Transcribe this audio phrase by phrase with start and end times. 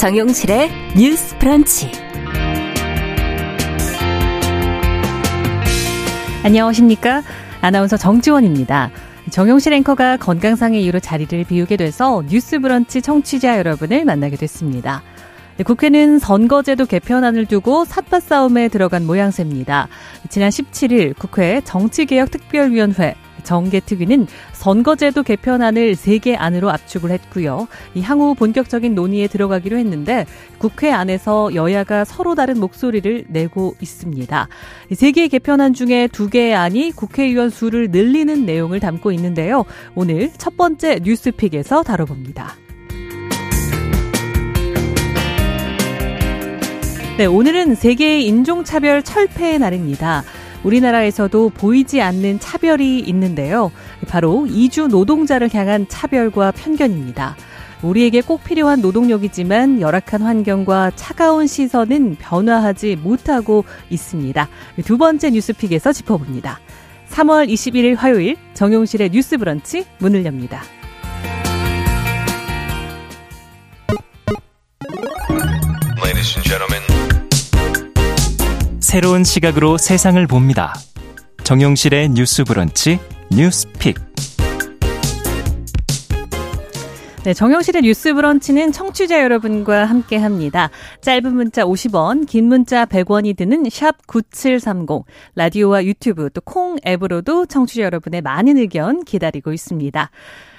[0.00, 1.90] 정용실의 뉴스 프런치.
[6.42, 7.22] 안녕하십니까?
[7.60, 8.90] 아나운서 정지원입니다.
[9.28, 15.02] 정용실 앵커가 건강상의 이유로 자리를 비우게 돼서 뉴스 브런치 청취자 여러분을 만나게 됐습니다.
[15.66, 19.88] 국회는 선거제도 개편안을 두고 삿바 싸움에 들어간 모양새입니다.
[20.30, 27.68] 지난 17일 국회 정치개혁특별위원회 정개특위는 선거제도 개편안을 3개 안으로 압축을 했고요.
[27.94, 30.26] 이 향후 본격적인 논의에 들어가기로 했는데
[30.58, 34.48] 국회 안에서 여야가 서로 다른 목소리를 내고 있습니다.
[34.90, 39.64] 3개의 개편안 중에 2개의 안이 국회의원 수를 늘리는 내용을 담고 있는데요.
[39.94, 42.56] 오늘 첫 번째 뉴스픽에서 다뤄봅니다.
[47.20, 50.24] 네, 오늘은 세계 인종차별 철폐의 날입니다.
[50.64, 53.70] 우리나라에서도 보이지 않는 차별이 있는데요.
[54.08, 57.36] 바로 이주 노동자를 향한 차별과 편견입니다.
[57.82, 64.48] 우리에게 꼭 필요한 노동력이지만 열악한 환경과 차가운 시선은 변화하지 못하고 있습니다.
[64.84, 66.60] 두 번째 뉴스픽에서 짚어봅니다.
[67.08, 70.62] 3월 21일 화요일 정용실의 뉴스 브런치 문을 엽니다.
[78.90, 80.74] 새로운 시각으로 세상을 봅니다.
[81.44, 82.98] 정용실의 뉴스 브런치
[83.30, 83.94] 뉴스픽.
[87.22, 90.70] 네, 정용실의 뉴스 브런치는 청취자 여러분과 함께 합니다.
[91.02, 95.04] 짧은 문자 50원, 긴 문자 100원이 드는 샵 9730,
[95.36, 100.10] 라디오와 유튜브 또 콩 앱으로도 청취자 여러분의 많은 의견 기다리고 있습니다.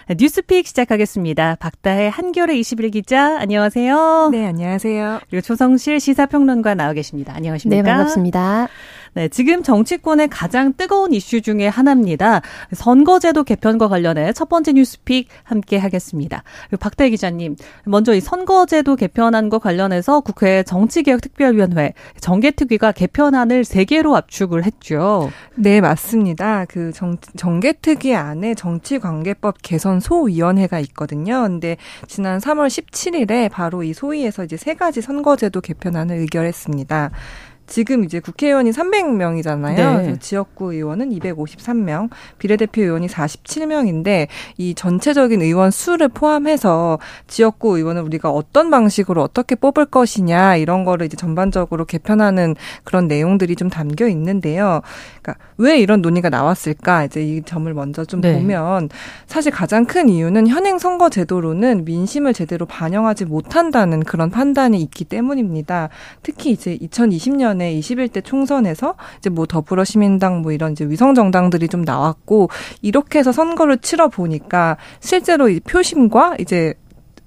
[0.09, 1.57] 뉴스픽 시작하겠습니다.
[1.59, 4.29] 박다혜 한겨레 21 기자, 안녕하세요.
[4.31, 5.19] 네, 안녕하세요.
[5.29, 7.33] 그리고 조성실 시사평론가 나와 계십니다.
[7.35, 7.81] 안녕하십니까?
[7.81, 8.67] 네, 반갑습니다.
[9.13, 12.41] 네, 지금 정치권의 가장 뜨거운 이슈 중에 하나입니다.
[12.73, 16.43] 선거제도 개편과 관련해 첫 번째 뉴스픽 함께 하겠습니다.
[16.79, 25.29] 박대 기자님, 먼저 이 선거제도 개편안과 관련해서 국회 정치개혁특별위원회 정개특위가 개편안을 3개로 압축을 했죠.
[25.55, 26.63] 네, 맞습니다.
[26.65, 31.41] 그 정, 정개특위 안에 정치관계법 개선 소위원회가 있거든요.
[31.41, 31.75] 근데
[32.07, 37.11] 지난 3월 17일에 바로 이 소위에서 이제 세 가지 선거제도 개편안을 의결했습니다.
[37.67, 39.75] 지금 이제 국회의원이 300명이잖아요.
[39.75, 40.19] 네.
[40.19, 44.27] 지역구 의원은 253명, 비례대표 의원이 47명인데
[44.57, 51.05] 이 전체적인 의원 수를 포함해서 지역구 의원은 우리가 어떤 방식으로 어떻게 뽑을 것이냐 이런 거를
[51.05, 54.81] 이제 전반적으로 개편하는 그런 내용들이 좀 담겨 있는데요.
[55.21, 57.05] 그러니까 왜 이런 논의가 나왔을까?
[57.05, 58.33] 이제 이 점을 먼저 좀 네.
[58.33, 58.89] 보면
[59.27, 65.89] 사실 가장 큰 이유는 현행 선거 제도로는 민심을 제대로 반영하지 못한다는 그런 판단이 있기 때문입니다.
[66.23, 71.13] 특히 이제 2020년 에 전에 21대 총선에서 이제 뭐 더불어 시민당 뭐 이런 이제 위성
[71.13, 72.49] 정당들이 좀 나왔고
[72.81, 76.73] 이렇게 해서 선거를 치러 보니까 실제로 이 표심과 이제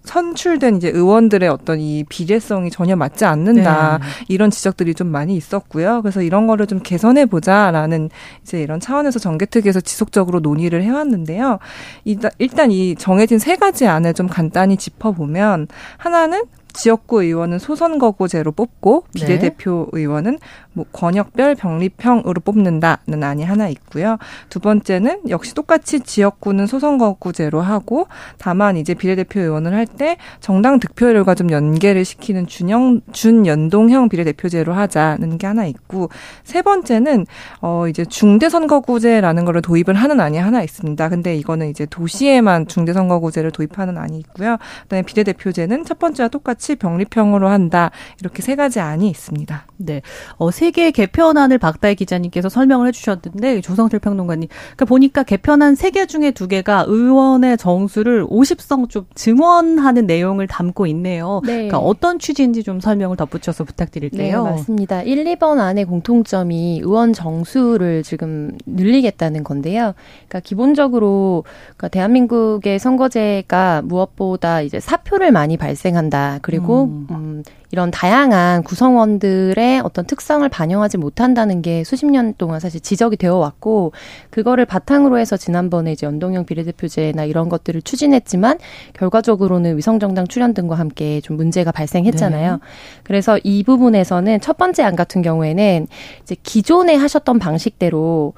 [0.05, 4.05] 선출된 이제 의원들의 어떤 이 비례성이 전혀 맞지 않는다 네.
[4.29, 6.03] 이런 지적들이 좀 많이 있었고요.
[6.03, 8.11] 그래서 이런 거를 좀 개선해 보자라는
[8.43, 11.59] 이제 이런 차원에서 정개특위에서 지속적으로 논의를 해왔는데요.
[12.05, 16.43] 일단 이 정해진 세 가지 안을 좀 간단히 짚어보면 하나는
[16.75, 19.27] 지역구 의원은 소선거구제로 뽑고 네.
[19.27, 20.01] 비례대표 네.
[20.01, 20.39] 의원은
[20.75, 24.19] 뭐 권역별 병립형으로 뽑는다는 안이 하나 있고요.
[24.51, 28.07] 두 번째는 역시 똑같이 지역구는 소선거구제로 하고
[28.39, 35.39] 다만 이제 비례대표 의원을 할 때 정당 득표율과 좀 연계를 시키는 준형 준연동형 비례대표제로 하자는
[35.39, 36.09] 게 하나 있고
[36.43, 37.27] 세 번째는
[37.61, 41.09] 어 이제 중대선거구제라는 거를 도입을 하는 안이 하나 있습니다.
[41.09, 44.57] 근데 이거는 이제 도시에만 중대선거구제를 도입하는 안이 있고요.
[44.83, 47.91] 그다음에 비례대표제는 첫 번째와 똑같이 병립형으로 한다.
[48.21, 49.67] 이렇게 세 가지 안이 있습니다.
[49.77, 50.03] 네.
[50.39, 56.33] 어, 세개 개편안을 박다혜 기자님께서 설명을 해주셨는데 조성실 평론가님 그러니까 보니까 개편안 세 개 중에
[56.33, 61.41] 두 개가 의원의 정수를 50성 좀 증원하는 내용을 담고 있네요.
[61.45, 61.53] 네.
[61.53, 64.45] 그러니까 어떤 취지인지 좀 설명을 덧붙여서 부탁드릴게요.
[64.45, 65.03] 네, 맞습니다.
[65.03, 69.95] 1, 2번 안의 공통점이 의원 정수를 지금 늘리겠다는 건데요.
[70.29, 71.45] 그러니까 기본적으로
[71.77, 76.41] 그러니까 대한민국의 선거제가 무엇보다 이제 사표를 많이 발생한다.
[76.43, 77.43] 그리고 음, 음
[77.75, 83.91] 이런 다양한 구성원들의 어떤 특성을 반영하지 못한다는 게 수십 년 동안 사실 지적이 되어 왔고
[84.31, 88.59] 그거를 바탕으로 해서 지난번에 이제 연동형 비례대표제나 이런 것들을 추진했지만
[88.93, 92.53] 결과적으로는 위성정당 출연 등과 함께 좀 문제가 발생했잖아요.
[92.53, 92.59] 네.
[93.03, 95.89] 그래서 이 부분에서는 첫 번째 안 같은 경우에는
[96.23, 98.35] 이제 기존에 하셨던 방식대로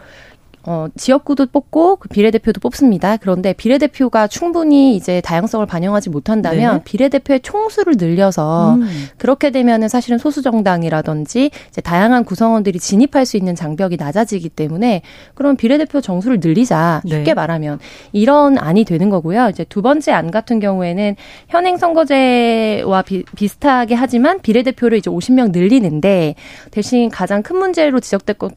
[0.66, 3.16] 어, 지역구도 뽑고 그 비례대표도 뽑습니다.
[3.18, 6.82] 그런데 비례대표가 충분히 이제 다양성을 반영하지 못한다면 네.
[6.84, 8.88] 비례대표의 총수를 늘려서 음.
[9.16, 15.02] 그렇게 되면은 사실은 소수 정당이라든지 이제 다양한 구성원들이 진입할 수 있는 장벽이 낮아지기 때문에
[15.34, 17.34] 그럼 비례대표 정수를 늘리자 쉽게 네.
[17.34, 17.78] 말하면
[18.12, 19.48] 이런 안이 되는 거고요.
[19.50, 21.14] 이제 두 번째 안 같은 경우에는
[21.48, 26.34] 현행 선거제와 비, 비슷하게 하지만 비례대표를 이제 50명 늘리는데
[26.72, 28.50] 대신 가장 큰 문제로 지적됐던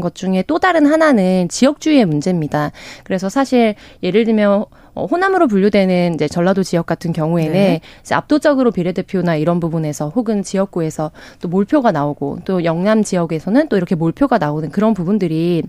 [0.00, 2.72] 것 중에 또 다른 하나는 지역주의의 문제입니다.
[3.04, 4.64] 그래서 사실 예를 들면
[4.94, 7.80] 어, 호남으로 분류되는 이제 전라도 지역 같은 경우에는 네.
[8.10, 14.38] 압도적으로 비례대표나 이런 부분에서 혹은 지역구에서 또 몰표가 나오고 또 영남 지역에서는 또 이렇게 몰표가
[14.38, 15.62] 나오는 그런 부분들이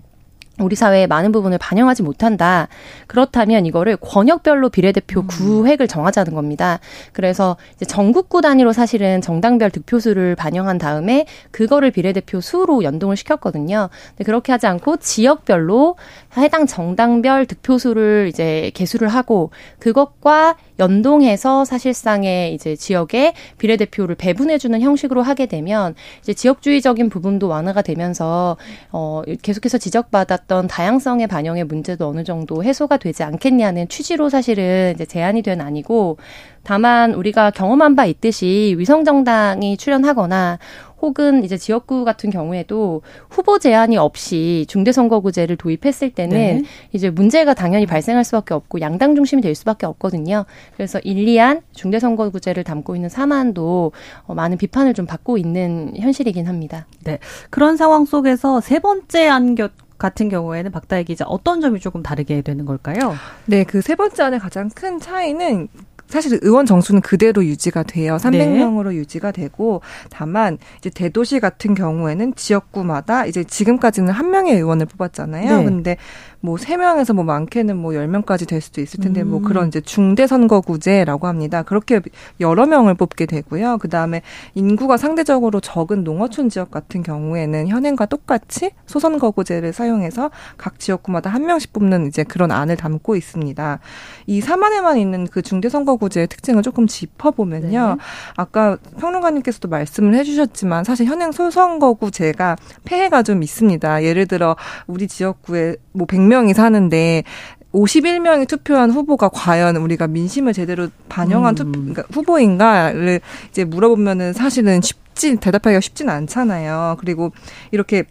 [0.60, 2.68] 우리 사회의 많은 부분을 반영하지 못한다.
[3.06, 5.26] 그렇다면 이거를 권역별로 비례대표 음.
[5.26, 6.80] 구획을 정하자는 겁니다.
[7.12, 13.88] 그래서 이제 전국구 단위로 사실은 정당별 득표수를 반영한 다음에 그거를 비례대표 수로 연동을 시켰거든요.
[14.10, 15.96] 근데 그렇게 하지 않고 지역별로
[16.36, 25.46] 해당 정당별 득표수를 이제 개수를 하고 그것과 연동해서 사실상의 이제 지역에 비례대표를 배분해주는 형식으로 하게
[25.46, 28.56] 되면 이제 지역주의적인 부분도 완화가 되면서
[28.92, 35.42] 어 계속해서 지적받았던 다양성의 반영의 문제도 어느 정도 해소가 되지 않겠냐는 취지로 사실은 이제 제안이
[35.42, 36.18] 된 아니고
[36.62, 40.58] 다만 우리가 경험한 바 있듯이 위성 정당이 출연하거나
[41.00, 46.62] 혹은 이제 지역구 같은 경우에도 후보 제한이 없이 중대선거구제를 도입했을 때는 네.
[46.92, 50.44] 이제 문제가 당연히 발생할 수밖에 없고 양당 중심이 될 수밖에 없거든요.
[50.76, 53.92] 그래서 일리한 중대선거구제를 담고 있는 사안도
[54.26, 56.86] 어, 많은 비판을 좀 받고 있는 현실이긴 합니다.
[57.04, 57.18] 네.
[57.50, 59.68] 그런 상황 속에서 세 번째 안겨
[59.98, 63.14] 같은 경우에는 박다혜 기자 어떤 점이 조금 다르게 되는 걸까요?
[63.46, 65.66] 네, 그 세 번째 안의 가장 큰 차이는
[66.08, 68.16] 사실 의원 정수는 그대로 유지가 돼요.
[68.16, 68.96] 300명으로 네.
[68.96, 75.58] 유지가 되고 다만 이제 대도시 같은 경우에는 지역구마다 이제 지금까지는 한 명의 의원을 뽑았잖아요.
[75.58, 75.64] 네.
[75.64, 75.96] 근데
[76.40, 79.42] 뭐 3명에서 뭐 많게는 뭐 10명까지 될 수도 있을 텐데 뭐 음.
[79.42, 81.62] 뭐 그런 이제 중대 선거구제라고 합니다.
[81.62, 82.00] 그렇게
[82.40, 83.78] 여러 명을 뽑게 되고요.
[83.78, 84.22] 그다음에
[84.54, 91.72] 인구가 상대적으로 적은 농어촌 지역 같은 경우에는 현행과 똑같이 소선거구제를 사용해서 각 지역구마다 한 명씩
[91.72, 93.80] 뽑는 이제 그런 안을 담고 있습니다.
[94.26, 97.96] 이 사만에만 있는 그 중대 선거 구제의 특징을 조금 짚어보면요.
[97.96, 98.02] 네.
[98.36, 104.04] 아까 평론가님께서도 말씀을 해주셨지만 사실 현행 소선거구제가 폐해가 좀 있습니다.
[104.04, 104.56] 예를 들어
[104.86, 107.24] 우리 지역구에 뭐 100명이 사는데
[107.72, 111.54] 51명이 투표한 후보가 과연 우리가 민심을 제대로 반영한 음.
[111.54, 113.20] 투표, 그러니까 후보인가를
[113.50, 116.96] 이제 물어보면은 사실은 쉽지 대답하기가 쉽지는 않잖아요.
[116.98, 117.32] 그리고
[117.70, 118.04] 이렇게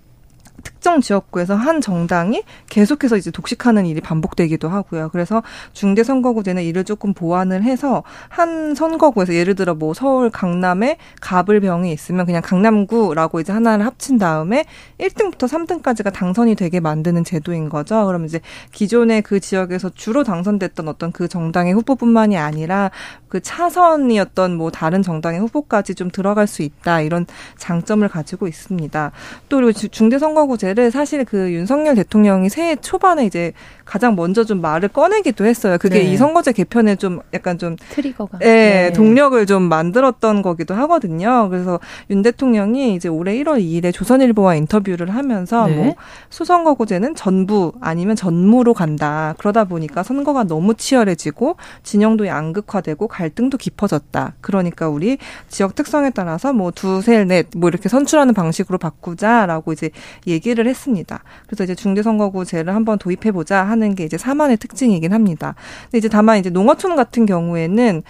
[0.77, 5.09] 특정 지역구에서 한 정당이 계속해서 이제 독식하는 일이 반복되기도 하고요.
[5.11, 5.41] 그래서
[5.73, 12.25] 중대 선거구제는 이를 조금 보완을 해서 한 선거구에서 예를 들어 뭐 서울 강남에 가불병이 있으면
[12.25, 14.65] 그냥 강남구라고 이제 하나를 합친 다음에
[14.99, 18.05] 1등부터 3등까지가 당선이 되게 만드는 제도인 거죠.
[18.05, 18.39] 그럼 이제
[18.71, 22.91] 기존의 그 지역에서 주로 당선됐던 어떤 그 정당의 후보뿐만이 아니라
[23.29, 27.25] 그 차선이었던 뭐 다른 정당의 후보까지 좀 들어갈 수 있다 이런
[27.57, 29.11] 장점을 가지고 있습니다.
[29.49, 33.53] 또 그리고 중대 선거구제 를 사실 그 윤석열 대통령이 새해 초반에 이제
[33.87, 35.77] 가장 먼저 좀 말을 꺼내기도 했어요.
[35.79, 36.11] 그게 네.
[36.11, 38.93] 이 선거제 개편에 좀 약간 좀 트리거가 예, 네.
[38.93, 41.47] 동력을 좀 만들었던 거기도 하거든요.
[41.49, 41.79] 그래서
[42.09, 45.75] 윤 대통령이 이제 올해 1월 2일에 조선일보와 인터뷰를 하면서 네.
[45.75, 45.95] 뭐
[46.29, 49.33] 수선거구제는 전부 아니면 전무로 간다.
[49.37, 54.33] 그러다 보니까 선거가 너무 치열해지고 진영도 양극화되고 갈등도 깊어졌다.
[54.41, 55.17] 그러니까 우리
[55.47, 59.91] 지역 특성에 따라서 뭐 두세 넷뭐 이렇게 선출하는 방식으로 바꾸자라고 이제
[60.27, 61.23] 얘기를 했습니다.
[61.45, 65.55] 그래서 이제 중대선거구제를 한번 도입해 보자 하는 게 이제 사만의 특징이긴 합니다.
[65.83, 68.03] 근데 이제 다만 이제 농어촌 같은 경우에는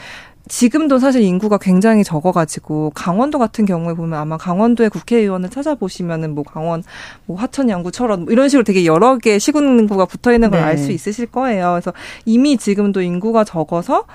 [0.47, 6.83] 지금도 사실 인구가 굉장히 적어가지고 강원도 같은 경우에 보면 아마 강원도의 국회의원을 찾아보시면은 뭐 강원
[7.25, 10.93] 뭐 화천 양구처럼 뭐 이런 식으로 되게 여러 개 시군구가 붙어 있는 걸 알수 네.
[10.93, 11.71] 있으실 거예요.
[11.73, 11.91] 그래서
[12.23, 14.05] 이미 지금도 인구가 적어서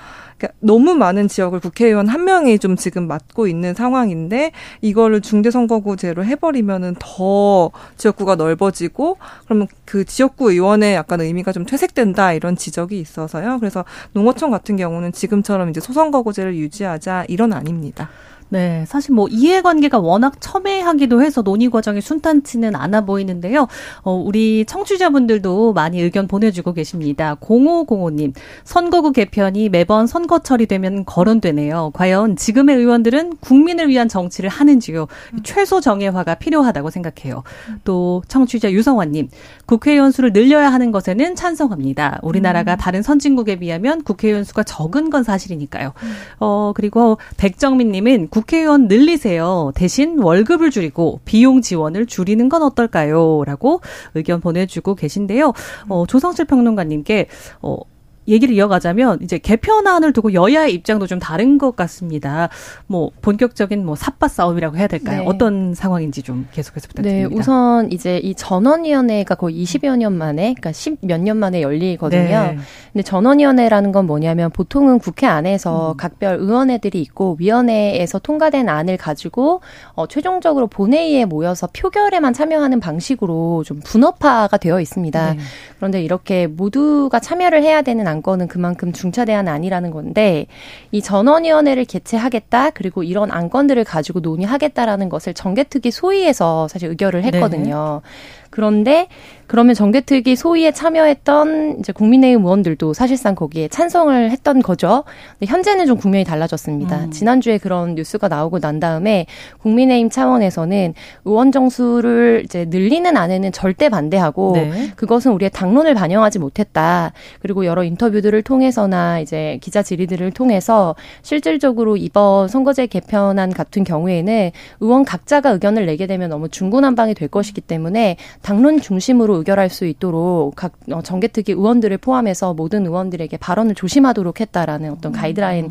[0.59, 7.71] 너무 많은 지역을 국회의원 한 명이 좀 지금 맡고 있는 상황인데 이거를 중대선거구제로 해버리면은 더
[7.97, 13.59] 지역구가 넓어지고 그러면 그 지역구 의원의 약간 의미가 좀 퇴색된다 이런 지적이 있어서요.
[13.59, 18.09] 그래서 농어촌 같은 경우는 지금처럼 이제 소선거구제를 유지하자 이런 아닙니다.
[18.49, 23.67] 네, 사실 뭐 이해관계가 워낙 첨예하기도 해서 논의 과정이 순탄치는 않아 보이는데요.
[24.03, 27.35] 어, 우리 청취자분들도 많이 의견 보내주고 계십니다.
[27.41, 28.33] 0505님,
[28.63, 31.91] 선거구 개편이 매번 선거철이 되면 거론되네요.
[31.93, 35.07] 과연 지금의 의원들은 국민을 위한 정치를 하는지요?
[35.43, 37.43] 최소 정예화가 필요하다고 생각해요.
[37.83, 39.29] 또 청취자 유성환님,
[39.65, 42.19] 국회의원 수를 늘려야 하는 것에는 찬성합니다.
[42.21, 42.77] 우리나라가 음.
[42.77, 45.93] 다른 선진국에 비하면 국회의원 수가 적은 건 사실이니까요.
[46.39, 49.71] 어, 그리고 백정민님은 국 국회의원 늘리세요.
[49.73, 53.43] 대신 월급을 줄이고 비용 지원을 줄이는 건 어떨까요?
[53.45, 53.81] 라고
[54.15, 55.53] 의견 보내주고 계신데요.
[55.87, 57.27] 어, 조성실 평론가님께
[57.61, 57.77] 어,
[58.27, 62.49] 얘기를 이어가자면 이제 개편안을 두고 여야의 입장도 좀 다른 것 같습니다.
[62.87, 65.21] 뭐 본격적인 뭐 삿바 싸움이라고 해야 될까요?
[65.21, 65.25] 네.
[65.27, 67.29] 어떤 상황인지 좀 계속해서 부탁드립니다.
[67.29, 72.21] 네, 우선 이제 이 전원위원회가 거의 20여 년 만에, 그러니까 10 몇 년 만에 열리거든요.
[72.23, 72.57] 네.
[72.91, 75.97] 근데 전원위원회라는 건 뭐냐면 보통은 국회 안에서 음.
[75.97, 79.61] 각별 의원회들이 있고 위원회에서 통과된 안을 가지고
[79.93, 85.33] 어, 최종적으로 본회의에 모여서 표결에만 참여하는 방식으로 좀 분업화가 되어 있습니다.
[85.33, 85.39] 네.
[85.77, 90.47] 그런데 이렇게 모두가 참여를 해야 되는 안건은 그만큼 중차대한 안이라는 건데
[90.91, 98.01] 이 전원위원회를 개최하겠다 그리고 이런 안건들을 가지고 논의하겠다라는 것을 정개특위 소위에서 사실 의결을 했거든요.
[98.03, 98.09] 네.
[98.49, 99.07] 그런데
[99.47, 105.03] 그러면 정개특위 소위에 참여했던 이제 국민의힘 의원들도 사실상 거기에 찬성을 했던 거죠.
[105.39, 107.05] 근데 현재는 좀 국면이 달라졌습니다.
[107.05, 107.11] 음.
[107.11, 109.25] 지난주에 그런 뉴스가 나오고 난 다음에
[109.59, 110.93] 국민의힘 차원에서는
[111.25, 114.91] 의원 정수를 이제 늘리는 안에는 절대 반대하고 네.
[114.95, 117.13] 그것은 우리의 당론을 반영하지 못했다.
[117.41, 125.05] 그리고 여러 인터뷰들을 통해서나 이제 기자 질의들을 통해서 실질적으로 이번 선거제 개편안 같은 경우에는 의원
[125.05, 130.73] 각자가 의견을 내게 되면 너무 중구난방이 될 것이기 때문에 당론 중심으로 의결할 수 있도록 각
[130.91, 135.19] 어, 정개특위 의원들을 포함해서 모든 의원들에게 발언을 조심하도록 했다라는 어떤 음.
[135.19, 135.69] 가이드라인을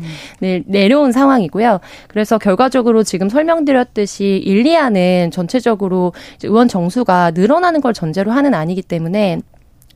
[0.65, 1.79] 내려온 상황이고요.
[2.07, 9.39] 그래서 결과적으로 지금 설명드렸듯이 1, 2안은 전체적으로 의원 정수가 늘어나는 걸 전제로 하는 아니기 때문에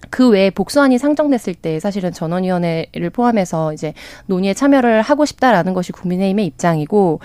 [0.09, 3.93] 그 외에 복수안이 상정됐을 때 사실은 전원위원회를 포함해서 이제
[4.27, 7.19] 논의에 참여를 하고 싶다라는 것이 국민의힘의 입장이고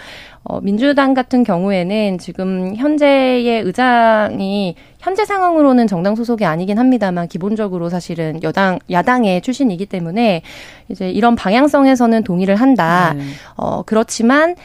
[0.45, 8.43] 어, 민주당 같은 경우에는 지금 현재의 의장이 현재 상황으로는 정당 소속이 아니긴 합니다만 기본적으로 사실은
[8.43, 10.43] 여당 야당의 출신이기 때문에
[10.89, 13.15] 이제 이런 방향성에서는 동의를 한다.
[13.17, 13.23] 네.
[13.57, 14.57] 어, 그렇지만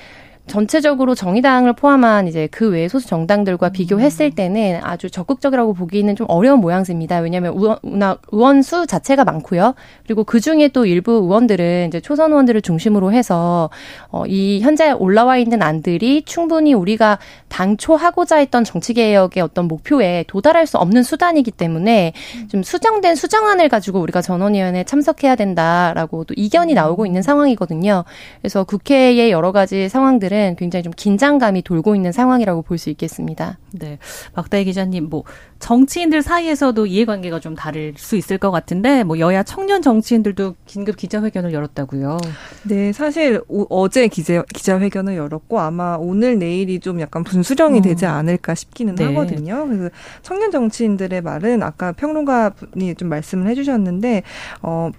[0.48, 7.20] 전체적으로 정의당을 포함한 이제 그외 소수 정당들과 비교했을 때는 아주 적극적이라고 보기는 좀 어려운 모양새입니다.
[7.20, 7.78] 왜냐하면 의원,
[8.32, 9.76] 의원 수 자체가 많고요.
[10.06, 13.70] 그리고 그 중에 또 일부 의원들은 이제 초선 의원들을 중심으로 해서
[14.10, 20.24] 어, 이 현재 올라와 있는 안들이 충분히 우리가 당초 하고자 했던 정치 개혁의 어떤 목표에
[20.28, 22.14] 도달할 수 없는 수단이기 때문에
[22.50, 28.06] 좀 수정된 수정안을 가지고 우리가 전원위원회에 참석해야 된다라고 또 이견이 나오고 있는 상황이거든요.
[28.42, 33.58] 그래서 국회의 여러 가지 상황들은 사실은 굉장히 좀 긴장감이 돌고 있는 상황이라고 볼 수 있겠습니다.
[33.72, 33.98] 네.
[34.34, 35.24] 박다희 기자님, 뭐,
[35.58, 41.54] 정치인들 사이에서도 이해관계가 좀 다를 수 있을 것 같은데, 뭐, 여야 청년 정치인들도 긴급 기자회견을
[41.54, 42.20] 열었다고요.
[42.66, 47.82] 네, 사실 오, 어제 기자, 기자회견을 열었고, 아마 오늘 내일이 좀 약간 분수령이 음.
[47.82, 49.06] 되지 않을까 싶기는 네.
[49.06, 49.66] 하거든요.
[49.66, 49.90] 그래서
[50.22, 54.22] 청년 정치인들의 말은 아까 평론가분이 좀 말씀을 해주셨는데,
[54.62, 54.92] 어,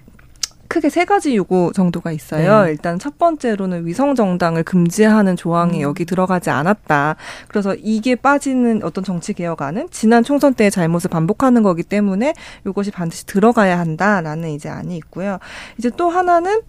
[0.69, 2.63] 크게 세 가지 요구 정도가 있어요.
[2.63, 2.71] 네.
[2.71, 5.81] 일단 첫 번째로는 위성 정당을 금지하는 조항이 음.
[5.81, 7.15] 여기 들어가지 않았다.
[7.47, 12.35] 그래서 이게 빠지는 어떤 정치 개혁안은 지난 총선 때의 잘못을 반복하는 거기 때문에
[12.67, 15.39] 이것이 반드시 들어가야 한다라는 이제 안이 있고요.
[15.77, 16.61] 이제 또 하나는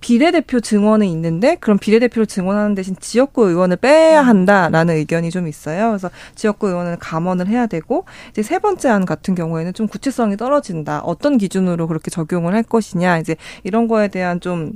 [0.00, 5.88] 비례대표 증언은 있는데 그럼 비례대표를 증언하는 대신 지역구 의원을 빼야 한다라는 의견이 좀 있어요.
[5.88, 11.00] 그래서 지역구 의원을 감원을 해야 되고 이제 세 번째 안 같은 경우에는 좀 구체성이 떨어진다.
[11.00, 14.72] 어떤 기준으로 그렇게 적용을 할 것이냐 이제 이런 거에 대한 좀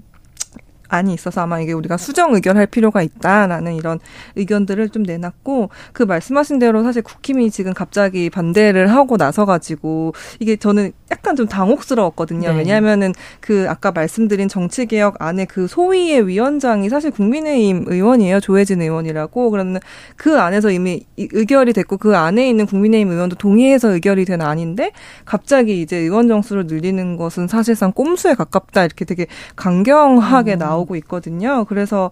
[0.93, 3.99] 안이 있어서 아마 이게 우리가 수정 의견할 필요가 있다라는 이런
[4.37, 10.57] 의견들을 좀 내놨고 그 말씀하신 대로 사실 국힘이 지금 갑자기 반대를 하고 나서 가지고 이게
[10.57, 12.53] 저는 약간 좀 당혹스러웠거든요.
[12.53, 12.59] 네.
[12.59, 18.41] 왜냐하면은 그 아까 말씀드린 정치개혁 안에 그 소위의 위원장이 사실 국민의힘 의원이에요.
[18.41, 19.51] 조혜진 의원이라고.
[19.51, 19.81] 그러면
[20.17, 24.93] 그 안에서 이미 의결이 됐고 그 안에 있는 국민의힘 의원도 동의해서 의결이 된 안인데
[25.25, 30.59] 갑자기 이제 의원 정수를 늘리는 것은 사실상 꼼수에 가깝다 이렇게 되게 강경하게 음.
[30.59, 31.65] 나오고 나오고 있거든요.
[31.65, 32.11] 그래서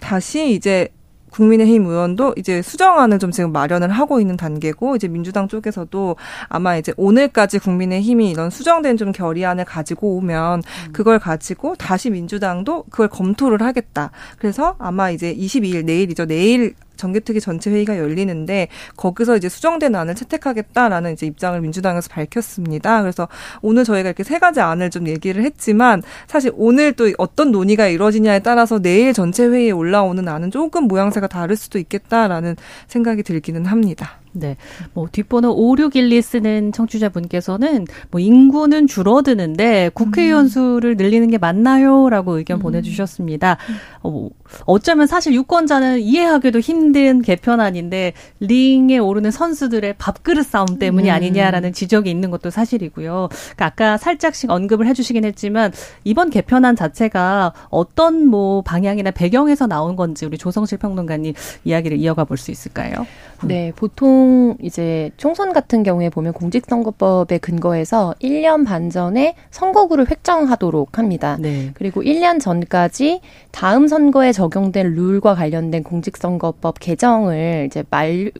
[0.00, 0.88] 다시 이제
[1.30, 6.16] 국민의힘 의원도 이제 수정안을 좀 지금 마련을 하고 있는 단계고 이제 민주당 쪽에서도
[6.48, 10.92] 아마 이제 오늘까지 국민의힘이 이런 수정된 좀 결의안을 가지고 오면 음.
[10.92, 14.10] 그걸 가지고 다시 민주당도 그걸 검토를 하겠다.
[14.38, 16.26] 그래서 아마 이제 22일 내일이죠.
[16.26, 23.00] 내일 정개특위 전체 회의가 열리는데 거기서 이제 수정된 안을 채택하겠다라는 이제 입장을 민주당에서 밝혔습니다.
[23.00, 23.28] 그래서
[23.62, 28.40] 오늘 저희가 이렇게 세 가지 안을 좀 얘기를 했지만 사실 오늘 또 어떤 논의가 이루어지냐에
[28.40, 34.18] 따라서 내일 전체 회의에 올라오는 안은 조금 모양새가 다를 수도 있겠다라는 생각이 들기는 합니다.
[34.32, 34.56] 네.
[34.94, 40.48] 뭐 뒷번호 5612 쓰는 청취자분께서는 뭐 인구는 줄어드는데 국회의원 음.
[40.48, 42.62] 수를 늘리는 게 맞나요?라고 의견 음.
[42.62, 43.58] 보내 주셨습니다.
[44.02, 44.30] 어, 뭐
[44.64, 51.14] 어쩌면 사실 유권자는 이해하기도 힘든 개편안인데 링에 오르는 선수들의 밥그릇 싸움 때문이 음.
[51.14, 53.28] 아니냐라는 지적이 있는 것도 사실이고요.
[53.30, 55.72] 그러니까 아까 살짝씩 언급을 해주시긴 했지만
[56.04, 62.38] 이번 개편안 자체가 어떤 뭐 방향이나 배경에서 나온 건지 우리 조성실 평론가님 이야기를 이어가 볼
[62.38, 63.06] 수 있을까요?
[63.44, 71.36] 네, 보통 이제 총선 같은 경우에 보면 공직선거법에 근거해서 1년 반 전에 선거구를 획정하도록 합니다.
[71.38, 71.70] 네.
[71.74, 78.30] 그리고 1년 전까지 다음 선거에 적용된 룰과 관련된 공직선거법 개정을 이제 말,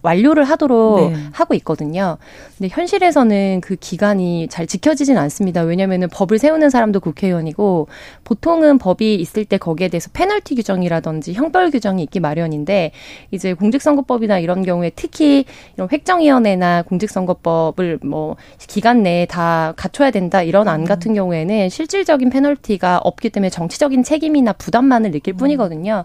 [0.00, 1.16] 완료를 하도록 네.
[1.32, 2.16] 하고 있거든요.
[2.56, 5.60] 근데 현실에서는 그 기간이 잘 지켜지진 않습니다.
[5.60, 7.88] 왜냐면은 법을 세우는 사람도 국회의원이고
[8.24, 12.92] 보통은 법이 있을 때 거기에 대해서 페널티 규정이라든지 형벌 규정이 있기 마련인데
[13.30, 15.44] 이제 공직선거법이나 이런 경우에 특히
[15.76, 20.84] 이런 획정위원회나 공직선거법을 뭐 기간 내에 다 갖춰야 된다 이런 안 음.
[20.86, 25.41] 같은 경우에는 실질적인 페널티가 없기 때문에 정치적인 책임이나 부담만을 느낄 음.
[25.42, 26.04] 뿐이거든요.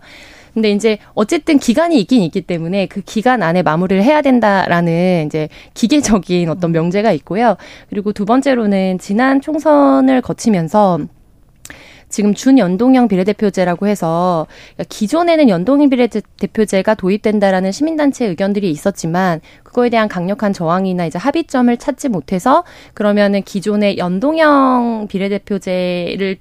[0.53, 6.49] 근데 이제 어쨌든 기간이 있긴 있기 때문에 그 기간 안에 마무리를 해야 된다라는 이제 기계적인
[6.49, 7.57] 어떤 명제가 있고요.
[7.89, 10.99] 그리고 두 번째로는 지난 총선을 거치면서
[12.09, 19.41] 지금 준연동형 비례대표제라고 해서 그러니까 기존에는 연동형 비례대표제가 도입된다라는 시민단체 의견들이 있었지만
[19.77, 22.63] 그거에 대한 강력한 저항이나 이제 합의점을 찾지 못해서
[22.95, 26.37] 그러면은 기존의 연동형 비례대표제를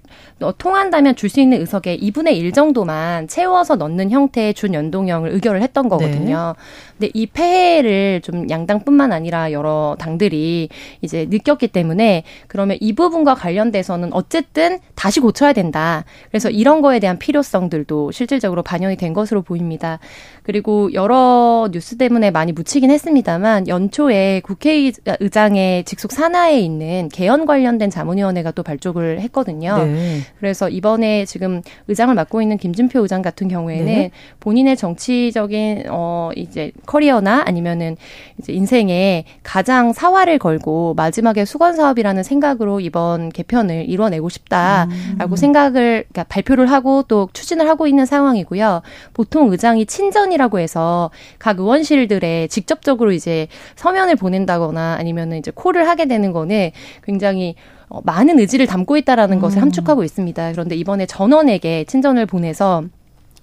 [0.57, 6.55] 통한다면 줄 수 있는 의석의 2분의 1 정도만 채워서 넣는 형태의 준연동형을 의결을 했던 거거든요.
[6.57, 6.63] 네.
[6.99, 10.69] 근데 이 폐해를 좀 양당뿐만 아니라 여러 당들이
[11.03, 16.05] 이제 느꼈기 때문에 그러면 이 부분과 관련돼서는 어쨌든 다시 고쳐야 된다.
[16.31, 19.99] 그래서 이런 거에 대한 필요성들도 실질적으로 반영이 된 것으로 보입니다.
[20.47, 28.53] 그리고 여러 뉴스 때문에 많이 묻히긴 했습니다만 연초에 국회의장의 직속 산하에 있는 개헌 관련된 자문위원회가
[28.53, 29.77] 또 발족을 했거든요.
[29.79, 30.21] 네.
[30.39, 34.11] 그래서 이번에 지금 의장을 맡고 있는 김진표 의장 같은 경우에는 네.
[34.39, 37.97] 본인의 정치적인 어 이제 커리어나 아니면은
[38.39, 45.37] 이제 인생에 가장 사활을 걸고 마지막에 수건 사업이라는 생각으로 이번 개편을 이뤄내고 싶다라고 음.
[45.37, 48.83] 생각을 그러니까 발표를 하고 또 추진을 하고 있는 상황이고요.
[49.13, 56.07] 보통 의장이 친전이 서면이라고 해서 각 의원실들에 직접적으로 이제 서면을 보낸다거나 아니면은 이제 콜을 하게
[56.07, 56.71] 되는 거는
[57.03, 57.57] 굉장히
[57.89, 59.41] 어, 많은 의지를 담고 있다라는 음.
[59.41, 60.53] 것을 함축하고 있습니다.
[60.53, 62.85] 그런데 이번에 전원에게 친전을 보내서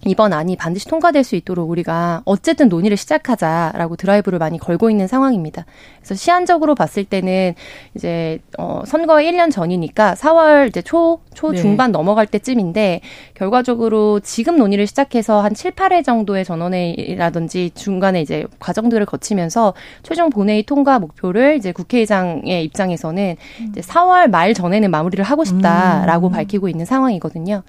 [0.06, 5.66] 이번 안이 반드시 통과될 수 있도록 우리가 어쨌든 논의를 시작하자라고 드라이브를 많이 걸고 있는 상황입니다.
[5.98, 7.54] 그래서 시한적으로 봤을 때는
[7.96, 11.58] 이제 어 선거 1년 전이니까 4월 이제 초, 초 네.
[11.58, 11.98] 중반 네.
[11.98, 13.02] 넘어갈 때쯤인데
[13.34, 20.64] 결과적으로 지금 논의를 시작해서 한 7, 8회 정도의 전원회의라든지 중간에 이제 과정들을 거치면서 최종 본회의
[20.64, 23.36] 통과 목표를 이제 국회의장의 입장에서는
[23.70, 26.32] 이제 4월 말 전에는 마무리를 하고 싶다라고 음.
[26.34, 27.64] 밝히고 있는 상황이거든요.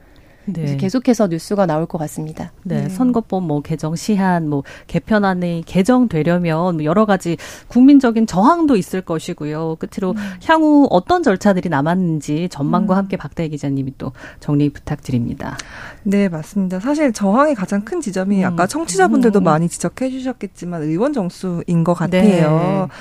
[0.46, 0.76] 네.
[0.76, 2.52] 계속해서 뉴스가 나올 것 같습니다.
[2.62, 2.88] 네, 네.
[2.88, 7.36] 선거법 뭐 개정 시한 뭐 개편안이 개정되려면 뭐 여러 가지
[7.68, 9.76] 국민적인 저항도 있을 것이고요.
[9.78, 10.16] 끝으로 음.
[10.44, 12.98] 향후 어떤 절차들이 남았는지 전망과 음.
[12.98, 15.56] 함께 박다희 기자님이 또 정리 부탁드립니다.
[16.02, 16.80] 네, 맞습니다.
[16.80, 18.44] 사실 저항의 가장 큰 지점이 음.
[18.44, 19.44] 아까 청취자분들도 음.
[19.44, 22.88] 많이 지적해 주셨겠지만 의원 정수인 것 같아요.
[22.88, 22.94] 네.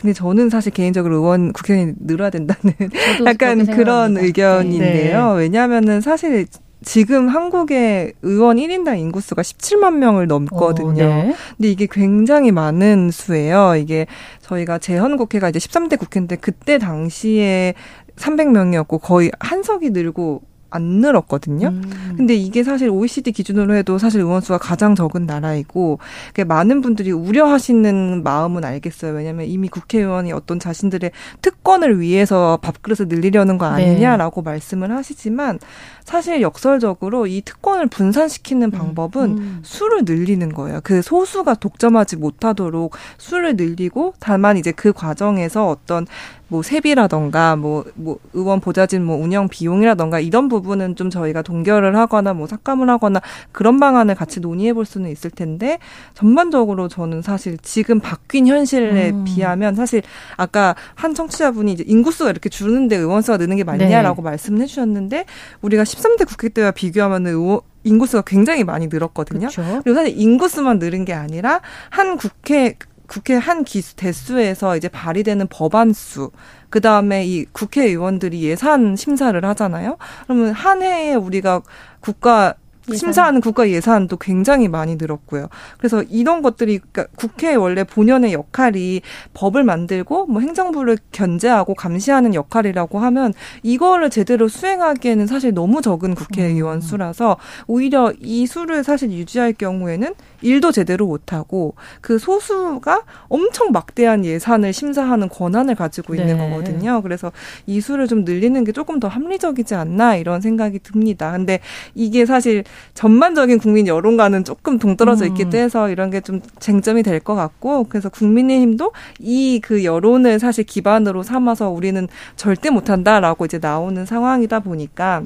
[0.00, 2.74] 근데 저는 사실 개인적으로 의원 국회의원이 늘어야 된다는
[3.26, 5.34] 약간 그런 의견인데요.
[5.34, 5.40] 네.
[5.40, 6.46] 왜냐하면은 사실
[6.82, 11.04] 지금 한국의 의원 1인당 인구수가 17만 명을 넘거든요.
[11.04, 11.34] 어, 네.
[11.56, 13.76] 근데 이게 굉장히 많은 수예요.
[13.76, 14.06] 이게
[14.40, 17.74] 저희가 재헌 국회가 이제 13대 국회인데 그때 당시에
[18.16, 21.68] 300명이었고 거의 한 석이 늘고 안 늘었거든요.
[21.68, 22.14] 음.
[22.16, 25.98] 근데 이게 사실 OECD 기준으로 해도 사실 의원 수가 가장 적은 나라이고
[26.46, 29.12] 많은 분들이 우려하시는 마음은 알겠어요.
[29.12, 31.10] 왜냐하면 이미 국회의원이 어떤 자신들의
[31.42, 33.84] 특권을 위해서 밥그릇을 늘리려는 거 네.
[33.84, 34.50] 아니냐라고 네.
[34.50, 35.58] 말씀을 하시지만
[36.04, 38.70] 사실 역설적으로 이 특권을 분산시키는 음.
[38.70, 39.60] 방법은 음.
[39.62, 40.80] 수를 늘리는 거예요.
[40.82, 46.06] 그 소수가 독점하지 못하도록 수를 늘리고 다만 이제 그 과정에서 어떤
[46.50, 52.34] 뭐 세비라던가 뭐, 뭐 의원 보좌진 뭐 운영 비용이라던가 이런 부분은 좀 저희가 동결을 하거나
[52.34, 55.78] 뭐 삭감을 하거나 그런 방안을 같이 논의해 볼 수는 있을 텐데
[56.14, 59.24] 전반적으로 저는 사실 지금 바뀐 현실에 음.
[59.24, 60.02] 비하면 사실
[60.36, 64.30] 아까 한 청취자분이 이제 인구수가 이렇게 줄는데 의원수가 느는 게 맞냐라고 네.
[64.30, 65.26] 말씀을 해주셨는데
[65.62, 69.46] 우리가 13대 국회 때와 비교하면 의원 인구수가 굉장히 많이 늘었거든요.
[69.46, 69.62] 그쵸?
[69.82, 72.76] 그리고 사실 인구수만 늘은 게 아니라 한 국회
[73.10, 76.30] 국회 한 기수 대수에서 이제 발의되는 법안 수,
[76.68, 79.98] 그 다음에 이 국회의원들이 예산 심사를 하잖아요.
[80.26, 81.62] 그러면 한 해에 우리가
[81.98, 82.54] 국가
[82.96, 85.48] 심사하는 국가 예산도 굉장히 많이 늘었고요.
[85.78, 89.02] 그래서 이런 것들이 그러니까 국회 원래 본연의 역할이
[89.34, 96.76] 법을 만들고 뭐 행정부를 견제하고 감시하는 역할이라고 하면 이거를 제대로 수행하기에는 사실 너무 적은 국회의원
[96.76, 96.80] 음.
[96.80, 104.72] 수라서 오히려 이 수를 사실 유지할 경우에는 일도 제대로 못하고 그 소수가 엄청 막대한 예산을
[104.72, 106.48] 심사하는 권한을 가지고 있는 네.
[106.48, 107.02] 거거든요.
[107.02, 107.32] 그래서
[107.66, 111.32] 이 수를 좀 늘리는 게 조금 더 합리적이지 않나 이런 생각이 듭니다.
[111.32, 111.60] 근데
[111.94, 115.30] 이게 사실 전반적인 국민 여론과는 조금 동떨어져 음.
[115.30, 120.64] 있기도 해서 이런 게 좀 쟁점이 될 것 같고 그래서 국민의힘도 이 그 여론을 사실
[120.64, 125.22] 기반으로 삼아서 우리는 절대 못한다라고 이제 나오는 상황이다 보니까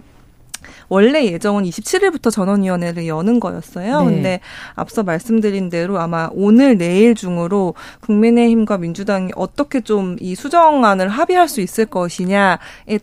[0.88, 4.04] 원래 예정은 27일부터 전원위원회를 여는 거였어요.
[4.04, 4.14] 네.
[4.14, 4.40] 근데
[4.74, 11.60] 앞서 말씀드린 대로 아마 오늘 내일 중으로 국민의힘과 민주당이 어떻게 좀 이 수정안을 합의할 수
[11.60, 12.56] 있을 것이냐에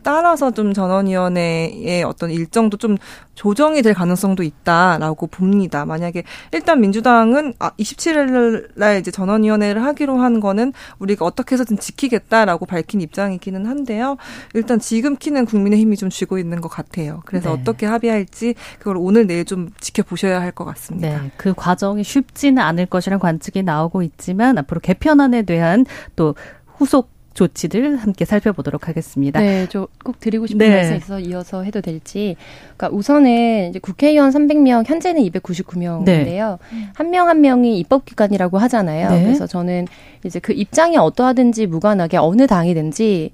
[0.04, 2.98] 따라서 좀 전원위원회의 어떤 일정도 좀
[3.36, 5.86] 조정이 될 가능성도 있다라고 봅니다.
[5.86, 12.65] 만약에 일단 민주당은 아 27일 날 이제 전원위원회를 하기로 한 거는 우리가 어떻게 해서든 지키겠다라고
[12.65, 14.17] 밝힌 입장이기는 한데요.
[14.54, 17.22] 일단 지금 키는 국민의힘이 좀 쥐고 있는 것 같아요.
[17.26, 17.62] 그래서 네.
[17.62, 21.21] 어떻게 합의할지 그걸 오늘 내일 좀 지켜보셔야 할 것 같습니다.
[21.21, 27.95] 네, 그 과정이 쉽지는 않을 것이라는 관측이 나오고 있지만 앞으로 개편안에 대한 또 후속 조치들
[27.95, 29.39] 함께 살펴보도록 하겠습니다.
[29.39, 30.75] 네, 저 꼭 드리고 싶은 네.
[30.75, 32.36] 말씀 있어서 이어서 해도 될지.
[32.75, 36.57] 그러니까 우선은 이제 국회의원 300명, 현재는 299명인데요.
[36.73, 36.89] 네.
[36.93, 39.10] 한명 한 명이 입법기관이라고 하잖아요.
[39.12, 39.23] 네.
[39.23, 39.88] 그래서 저는
[40.25, 43.31] 이제 그 입장이 어떠하든지 무관하게 어느 당이든지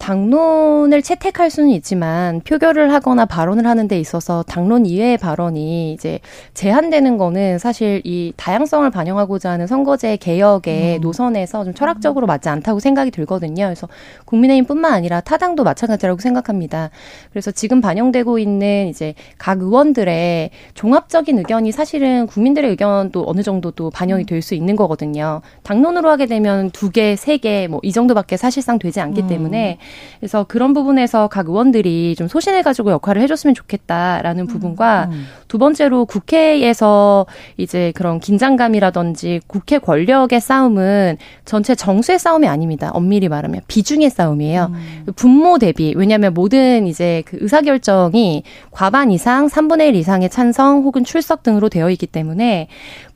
[0.00, 6.18] 당론을 채택할 수는 있지만 표결을 하거나 발언을 하는 데 있어서 당론 이외의 발언이 이제
[6.54, 11.00] 제한되는 거는 사실 이 다양성을 반영하고자 하는 선거제 개혁의 음.
[11.02, 13.66] 노선에서 좀 철학적으로 맞지 않다고 생각이 들거든요.
[13.66, 13.88] 그래서
[14.24, 16.90] 국민의힘뿐만 아니라 타당도 마찬가지라고 생각합니다.
[17.30, 23.90] 그래서 지금 반영되고 있는 이제 각 의원들의 종합적인 의견이 사실은 국민들의 의견도 어느 정도 또
[23.90, 25.42] 반영이 될 수 있는 거거든요.
[25.64, 29.26] 당론으로 하게 되면 두 개, 세 개, 뭐 이 정도밖에 사실상 되지 않기 음.
[29.28, 29.76] 때문에
[30.18, 35.26] 그래서 그런 부분에서 각 의원들이 좀 소신해가지고 역할을 해줬으면 좋겠다라는 음, 부분과 음.
[35.48, 37.26] 두 번째로 국회에서
[37.56, 42.90] 이제 그런 긴장감이라든지 국회 권력의 싸움은 전체 정수의 싸움이 아닙니다.
[42.92, 44.72] 엄밀히 말하면 비중의 싸움이에요.
[44.72, 45.06] 음.
[45.16, 51.42] 분모 대비 왜냐하면 모든 이제 그 의사결정이 과반 이상, 3분의 1 이상의 찬성 혹은 출석
[51.42, 52.68] 등으로 되어 있기 때문에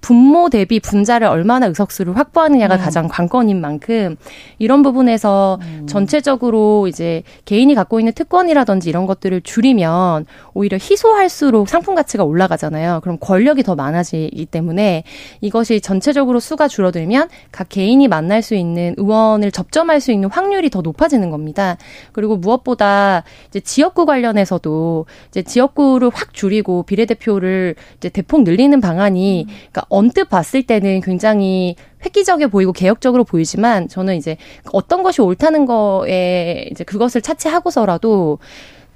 [0.04, 2.80] 분모 대비 분자를 얼마나 의석수를 확보하느냐가 음.
[2.80, 4.16] 가장 관건인 만큼
[4.58, 5.86] 이런 부분에서 음.
[5.86, 13.00] 전체적으로 이제 개인이 갖고 있는 특권이라든지 이런 것들을 줄이면 오히려 희소할수록 상품 가치가 올라가잖아요.
[13.02, 15.04] 그럼 권력이 더 많아지기 때문에
[15.40, 20.82] 이것이 전체적으로 수가 줄어들면 각 개인이 만날 수 있는 의원을 접점할 수 있는 확률이 더
[20.82, 21.78] 높아지는 겁니다.
[22.12, 29.86] 그리고 무엇보다 이제 지역구 관련해서도 이제 지역구를 확 줄이고 비례대표를 이제 대폭 늘리는 방안이 그러니까
[29.94, 34.36] 언뜻 봤을 때는 굉장히 획기적이어 보이고 개혁적으로 보이지만 저는 이제
[34.72, 38.38] 어떤 것이 옳다는 거에 이제 그것을 차치하고서라도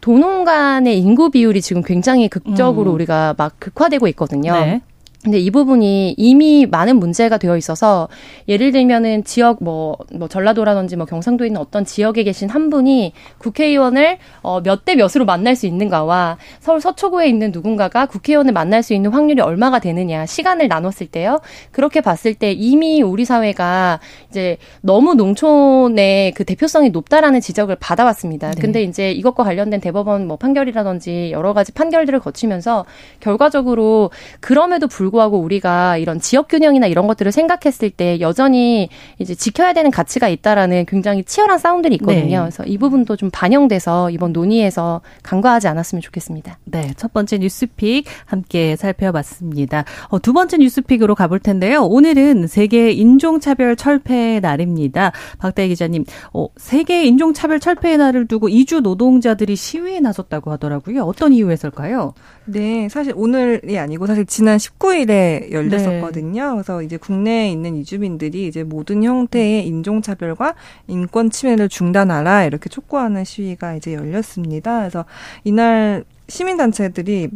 [0.01, 2.95] 도농 간의 인구 비율이 지금 굉장히 극적으로 음.
[2.95, 4.53] 우리가 막 극화되고 있거든요.
[4.53, 4.81] 네.
[5.29, 8.09] 근데 이 부분이 이미 많은 문제가 되어 있어서
[8.49, 14.17] 예를 들면은 지역 뭐, 뭐 전라도라든지 뭐 경상도에 있는 어떤 지역에 계신 한 분이 국회의원을
[14.41, 19.13] 어, 몇 대 몇으로 만날 수 있는가와 서울 서초구에 있는 누군가가 국회의원을 만날 수 있는
[19.13, 21.41] 확률이 얼마가 되느냐 시간을 나눴을 때요.
[21.73, 28.53] 그렇게 봤을 때 이미 우리 사회가 이제 너무 농촌의 그 대표성이 높다라는 지적을 받아왔습니다.
[28.53, 28.61] 네.
[28.63, 32.87] 근데 이제 이것과 관련된 대법원 뭐 판결이라든지 여러 가지 판결들을 거치면서
[33.21, 34.11] 결과적으로
[34.41, 39.91] 그럼에도 불구하고 불구하고 우리가 이런 지역 균형이나 이런 것들을 생각했을 때 여전히 이제 지켜야 되는
[39.91, 42.39] 가치가 있다라는 굉장히 치열한 싸움들이 있거든요.
[42.39, 42.39] 네.
[42.39, 46.59] 그래서 이 부분도 좀 반영돼서 이번 논의에서 간과하지 않았으면 좋겠습니다.
[46.65, 49.85] 네, 첫 번째 뉴스픽 함께 살펴봤습니다.
[50.09, 51.83] 어, 두 번째 뉴스픽으로 가볼 텐데요.
[51.83, 55.13] 오늘은 세계 인종차별 철폐 날입니다.
[55.39, 61.03] 박다희 기자님, 어, 세계 인종차별 철폐 날을 두고 이주 노동자들이 시위에 나섰다고 하더라고요.
[61.03, 62.15] 어떤 이유에서일까요?
[62.47, 66.45] 네, 사실 오늘이 아니고 사실 지난 19 일에 열렸었거든요.
[66.45, 66.51] 네.
[66.53, 70.55] 그래서 이제 국내에 있는 이주민들이 이제 모든 형태의 인종차별과
[70.87, 74.81] 인권 침해를 중단하라 이렇게 촉구하는 시위가 이제 열렸습니다.
[74.81, 75.05] 그래서
[75.45, 77.29] 이날 시민단체들이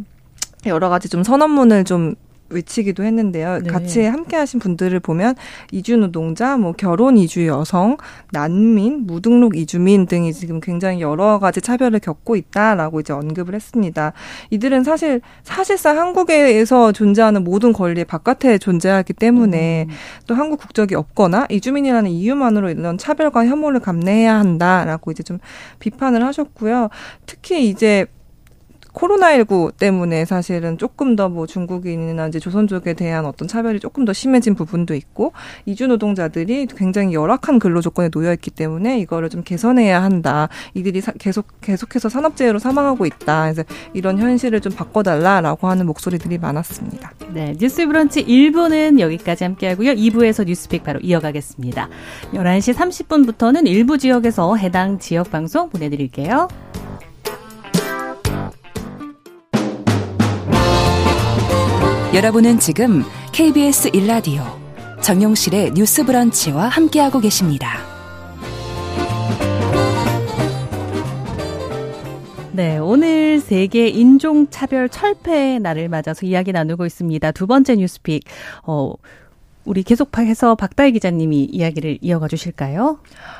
[0.65, 2.15] 여러 가지 좀 선언문을 좀
[2.49, 3.59] 외치기도 했는데요.
[3.59, 3.69] 네.
[3.69, 5.35] 같이 함께 하신 분들을 보면
[5.71, 7.97] 이주 노동자, 뭐 결혼 이주 여성,
[8.31, 14.13] 난민, 무등록 이주민 등이 지금 굉장히 여러 가지 차별을 겪고 있다라고 이제 언급을 했습니다.
[14.49, 19.93] 이들은 사실 사실상 한국에서 존재하는 모든 권리 바깥에 존재하기 때문에 음.
[20.27, 25.39] 또 한국 국적이 없거나 이주민이라는 이유만으로 이런 차별과 혐오를 감내해야 한다라고 이제 좀
[25.79, 26.89] 비판을 하셨고요.
[27.25, 28.05] 특히 이제
[28.93, 34.55] 코로나19 때문에 사실은 조금 더 뭐 중국인이나 이제 조선족에 대한 어떤 차별이 조금 더 심해진
[34.55, 35.33] 부분도 있고
[35.65, 40.49] 이주 노동자들이 굉장히 열악한 근로 조건에 놓여 있기 때문에 이거를 좀 개선해야 한다.
[40.75, 43.43] 이들이 사, 계속 계속해서 산업재해로 사망하고 있다.
[43.43, 47.13] 그래서 이런 현실을 좀 바꿔달라라고 하는 목소리들이 많았습니다.
[47.33, 49.93] 네, 뉴스 브런치 1부는 여기까지 함께하고요.
[49.93, 51.89] 2부에서 뉴스픽 바로 이어가겠습니다.
[52.33, 56.47] 11시 30분부터는 일부 지역에서 해당 지역 방송 보내드릴게요.
[62.13, 64.43] 여러분은 지금 KBS 1라디오
[65.01, 67.79] 정용실의 뉴스 브런치와 함께하고 계십니다.
[72.51, 77.31] 네, 오늘 세계 인종차별 철폐 날을 맞아서 이야기 나누고 있습니다.
[77.31, 78.23] 두 번째 뉴스픽.
[78.61, 78.93] 어,
[79.65, 82.99] 우리 계속해서 박다희 기자님이 이야기를 이어가 주실까요?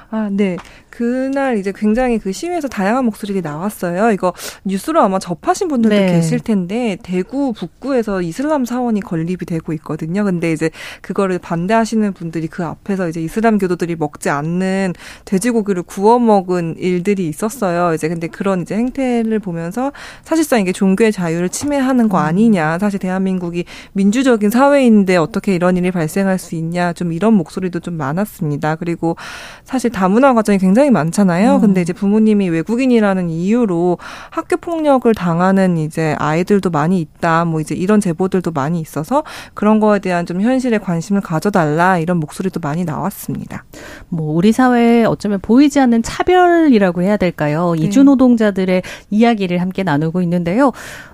[0.09, 0.57] 아, 네.
[0.95, 4.11] 그날 이제 굉장히 그 시위에서 다양한 목소리들이 나왔어요.
[4.11, 4.31] 이거
[4.63, 6.05] 뉴스로 아마 접하신 분들도 네.
[6.05, 10.23] 계실 텐데 대구 북구에서 이슬람 사원이 건립이 되고 있거든요.
[10.23, 10.69] 근데 이제
[11.01, 14.93] 그거를 반대하시는 분들이 그 앞에서 이제 이슬람 교도들이 먹지 않는
[15.25, 17.95] 돼지고기를 구워 먹은 일들이 있었어요.
[17.95, 22.23] 이제 근데 그런 이제 행태를 보면서 사실상 이게 종교의 자유를 침해하는 거 음.
[22.23, 22.77] 아니냐.
[22.77, 26.93] 사실 대한민국이 민주적인 사회인데 어떻게 이런 일이 발생할 수 있냐.
[26.93, 28.75] 좀 이런 목소리도 좀 많았습니다.
[28.75, 29.15] 그리고
[29.63, 31.55] 사실 다문화 과정이 굉장히 많잖아요.
[31.55, 31.61] 음.
[31.61, 33.97] 근데 이제 부모님이 외국인이라는 이유로
[34.29, 37.45] 학교 폭력을 당하는 이제 아이들도 많이 있다.
[37.45, 42.59] 뭐 이제 이런 제보들도 많이 있어서 그런 거에 대한 좀 현실에 관심을 가져달라 이런 목소리도
[42.59, 43.65] 많이 나왔습니다.
[44.09, 47.73] 뭐 우리 사회에 어쩌면 보이지 않는 차별이라고 해야 될까요?
[47.77, 47.85] 네.
[47.85, 50.71] 이주 노동자들의 이야기를 함께 나누고 있는데요.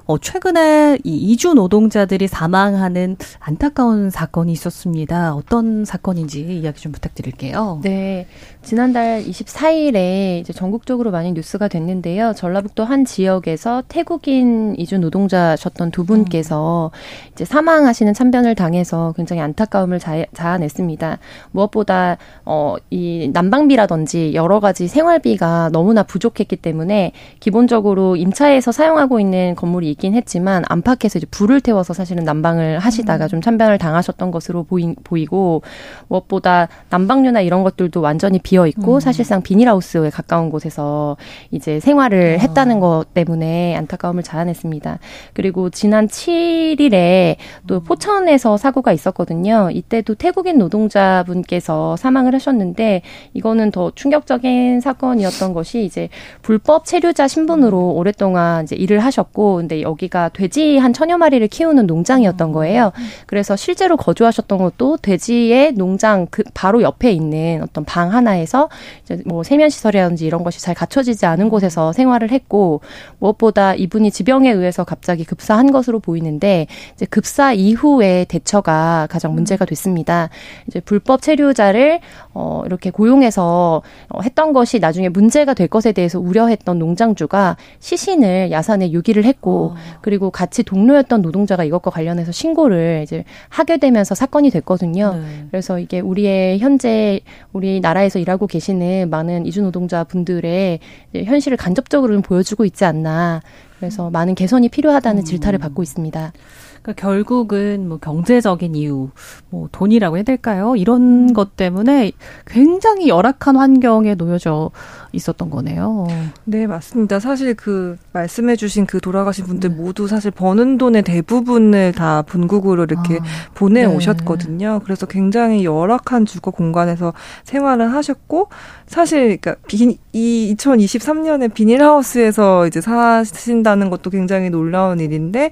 [0.09, 5.35] 어, 최근에 이 이주 노동자들이 사망하는 안타까운 사건이 있었습니다.
[5.35, 7.81] 어떤 사건인지 이야기 좀 부탁드릴게요.
[7.83, 8.25] 네.
[8.63, 12.33] 지난달 24일에 이제 전국적으로 많이 뉴스가 됐는데요.
[12.35, 16.89] 전라북도 한 지역에서 태국인 이주 노동자셨던 두 분께서
[17.33, 21.19] 이제 사망하시는 참변을 당해서 굉장히 안타까움을 자, 자아냈습니다.
[21.51, 29.98] 무엇보다 어, 이 난방비라든지 여러 가지 생활비가 너무나 부족했기 때문에 기본적으로 임차에서 사용하고 있는 건물이
[29.99, 33.27] 있긴 했지만 안팎에서 이제 불을 태워서 사실은 난방을 하시다가 음.
[33.27, 35.61] 좀 참변을 당하셨던 것으로 보이, 보이고
[36.07, 38.99] 무엇보다 난방료나 이런 것들도 완전히 비어 있고 음.
[38.99, 41.17] 사실상 비닐하우스에 가까운 곳에서
[41.51, 42.41] 이제 생활을 아.
[42.41, 44.99] 했다는 것 때문에 안타까움을 자아냈습니다.
[45.33, 47.35] 그리고 지난 7일에
[47.67, 47.83] 또 음.
[47.83, 49.69] 포천에서 사고가 있었거든요.
[49.71, 53.01] 이때도 태국인 노동자분께서 사망을 하셨는데
[53.33, 56.09] 이거는 더 충격적인 사건이었던 것이 이제
[56.41, 57.97] 불법 체류자 신분으로 음.
[57.97, 62.91] 오랫동안 이제 일을 하셨고 근데 여기가 돼지 한 천여 마리를 키우는 농장이었던 거예요.
[63.25, 68.69] 그래서 실제로 거주하셨던 것도 돼지의 농장 그 바로 옆에 있는 어떤 방 하나에서
[69.03, 72.81] 이제 뭐 세면 시설이라든지 이런 것이 잘 갖춰지지 않은 곳에서 생활을 했고
[73.19, 80.29] 무엇보다 이분이 지병에 의해서 갑자기 급사한 것으로 보이는데 이제 급사 이후의 대처가 가장 문제가 됐습니다.
[80.67, 81.99] 이제 불법 체류자를
[82.33, 88.91] 어 이렇게 고용해서 어 했던 것이 나중에 문제가 될 것에 대해서 우려했던 농장주가 시신을 야산에
[88.91, 89.75] 유기를 했고 어.
[90.01, 95.15] 그리고 같이 동료였던 노동자가 이것과 관련해서 신고를 이제 하게 되면서 사건이 됐거든요.
[95.15, 95.45] 네.
[95.51, 97.21] 그래서 이게 우리의 현재
[97.53, 100.79] 우리 나라에서 일하고 계시는 많은 이주 노동자 분들의
[101.13, 103.41] 현실을 간접적으로는 보여주고 있지 않나.
[103.79, 105.25] 그래서 많은 개선이 필요하다는 음.
[105.25, 106.33] 질타를 받고 있습니다.
[106.81, 109.09] 그러니까 결국은 뭐 경제적인 이유,
[109.49, 110.75] 뭐 돈이라고 해야 될까요?
[110.75, 112.11] 이런 것 때문에
[112.45, 114.71] 굉장히 열악한 환경에 놓여져
[115.11, 116.07] 있었던 거네요.
[116.45, 117.19] 네, 맞습니다.
[117.19, 119.75] 사실 그 말씀해주신 그 돌아가신 분들 네.
[119.75, 124.73] 모두 사실 버는 돈의 대부분을 다 본국으로 이렇게 아, 보내 오셨거든요.
[124.73, 124.79] 네.
[124.83, 128.49] 그래서 굉장히 열악한 주거 공간에서 생활을 하셨고
[128.87, 135.51] 사실 그러니까 비, 이 2023년에 비닐하우스에서 이제 사신다는 것도 굉장히 놀라운 일인데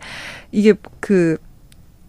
[0.52, 1.38] 이게 그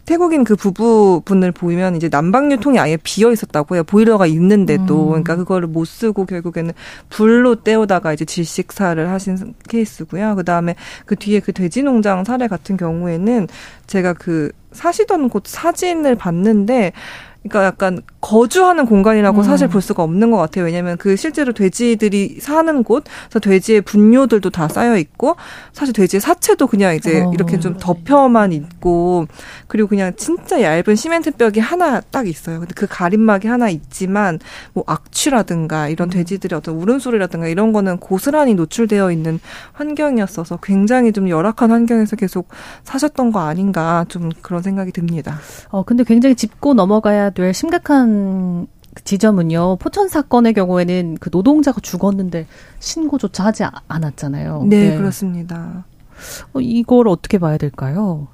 [0.08, 3.84] 태국인 그 부부분을 보면 이제 난방 유 통이 아예 비어 있었다고 해요.
[3.84, 5.02] 보일러가 있는데도.
[5.02, 5.08] 음.
[5.08, 6.72] 그러니까 그거를 못 쓰고 결국에는
[7.10, 10.34] 불로 때우다가 이제 질식사를 하신 케이스고요.
[10.36, 13.48] 그 다음에 그 뒤에 그 돼지 농장 사례 같은 경우에는
[13.86, 16.94] 제가 그 사시던 곳 사진을 봤는데
[17.42, 19.42] 그러니까 약간 거주하는 공간이라고 음.
[19.42, 20.64] 사실 볼 수가 없는 것 같아요.
[20.64, 25.36] 왜냐하면 그 실제로 돼지들이 사는 곳, 그래서 돼지의 분뇨들도 다 쌓여 있고
[25.72, 27.30] 사실 돼지의 사체도 그냥 이제 어.
[27.32, 29.26] 이렇게 좀 덮여만 있고
[29.68, 32.58] 그리고 그냥 진짜 얇은 시멘트 벽이 하나 딱 있어요.
[32.58, 34.40] 근데 그 가림막이 하나 있지만
[34.72, 36.10] 뭐 악취라든가 이런 음.
[36.10, 39.38] 돼지들의 어떤 울음소리라든가 이런 거는 고스란히 노출되어 있는
[39.72, 42.48] 환경이었어서 굉장히 좀 열악한 환경에서 계속
[42.82, 45.38] 사셨던 거 아닌가 좀 그런 생각이 듭니다.
[45.70, 48.66] 어 근데 굉장히 짚고 넘어가야 될 심각한
[49.04, 49.76] 지점은요.
[49.76, 52.48] 포천 사건의 경우에는 그 노동자가 죽었는데
[52.80, 54.64] 신고조차 하지 않았잖아요.
[54.68, 54.96] 네, 네.
[54.96, 55.84] 그렇습니다.
[56.52, 58.26] 어, 이걸 어떻게 봐야 될까요?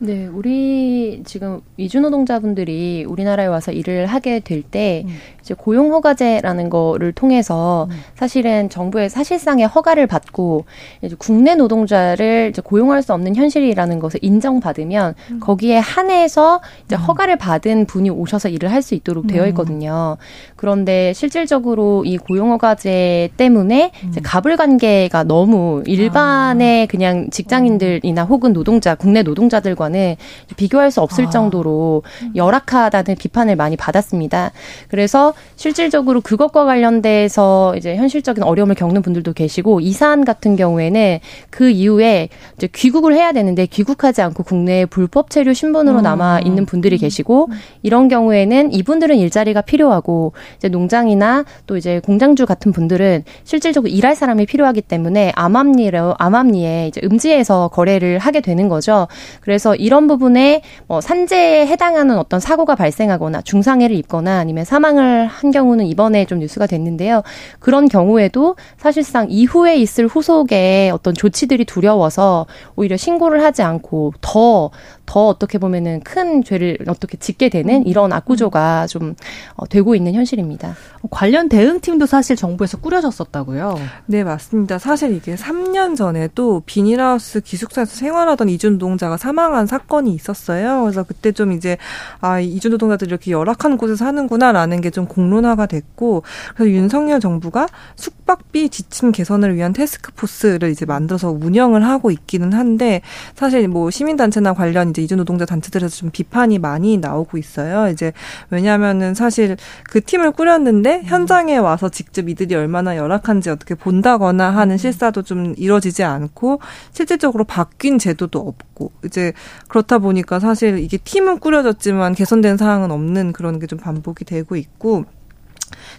[0.00, 5.12] 네, 우리 지금 이주 노동자분들이 우리나라에 와서 일을 하게 될때 음.
[5.40, 7.96] 이제 고용 허가제라는 거를 통해서 음.
[8.14, 10.66] 사실은 정부의 사실상의 허가를 받고
[11.02, 15.40] 이제 국내 노동자를 이제 고용할 수 없는 현실이라는 것을 인정받으면 음.
[15.40, 17.00] 거기에 한해서 이제 음.
[17.00, 19.48] 허가를 받은 분이 오셔서 일을 할 수 있도록 되어 음.
[19.48, 20.16] 있거든요.
[20.58, 26.86] 그런데 실질적으로 이 고용 허가제 때문에 이제 갑을 관계가 너무 일반의 아.
[26.86, 30.16] 그냥 직장인들이나 혹은 노동자 국내 노동자들과는
[30.56, 31.30] 비교할 수 없을 아.
[31.30, 32.02] 정도로
[32.34, 34.50] 열악하다는 비판을 많이 받았습니다.
[34.88, 41.70] 그래서 실질적으로 그것과 관련돼서 이제 현실적인 어려움을 겪는 분들도 계시고 이 사안 같은 경우에는 그
[41.70, 46.02] 이후에 이제 귀국을 해야 되는데 귀국하지 않고 국내에 불법 체류 신분으로 음.
[46.02, 47.48] 남아 있는 분들이 계시고
[47.82, 54.46] 이런 경우에는 이분들은 일자리가 필요하고 이제 농장이나 또 이제 공장주 같은 분들은 실질적으로 일할 사람이
[54.46, 59.08] 필요하기 때문에 암암리로 암암리에 이제 음지에서 거래를 하게 되는 거죠.
[59.40, 65.86] 그래서 이런 부분에 뭐 산재에 해당하는 어떤 사고가 발생하거나 중상해를 입거나 아니면 사망을 한 경우는
[65.86, 67.22] 이번에 좀 뉴스가 됐는데요.
[67.58, 74.70] 그런 경우에도 사실상 이후에 있을 후속에 어떤 조치들이 두려워서 오히려 신고를 하지 않고 더,
[75.08, 79.14] 더 어떻게 보면은 큰 죄를 어떻게 짓게 되는 이런 악구조가 좀
[79.54, 80.76] 어, 되고 있는 현실입니다.
[81.10, 83.78] 관련 대응팀도 사실 정부에서 꾸려졌었다고요?
[84.04, 84.78] 네, 맞습니다.
[84.78, 90.82] 사실 이게 3년 전에도 비닐하우스 기숙사에서 생활하던 이주노동자가 사망한 사건이 있었어요.
[90.82, 91.78] 그래서 그때 좀 이제
[92.20, 99.12] 아, 이주노동자들이 이렇게 열악한 곳에서 사는구나라는 게 좀 공론화가 됐고 그래서 윤석열 정부가 숙박비 지침
[99.12, 103.00] 개선을 위한 테스크포스를 이제 만들어서 운영을 하고 있기는 한데
[103.36, 107.88] 사실 뭐 시민단체나 관련 이제 이주 노동자 단체들에서 좀 비판이 많이 나오고 있어요.
[107.88, 108.12] 이제
[108.50, 114.78] 왜냐하면은 사실 그 팀을 꾸렸는데 현장에 와서 직접 이들이 얼마나 열악한지 어떻게 본다거나 하는 음.
[114.78, 116.60] 실사도 좀 이루어지지 않고
[116.92, 119.32] 실질적으로 바뀐 제도도 없고 이제
[119.68, 125.04] 그렇다 보니까 사실 이게 팀은 꾸려졌지만 개선된 사항은 없는 그런 게 좀 반복이 되고 있고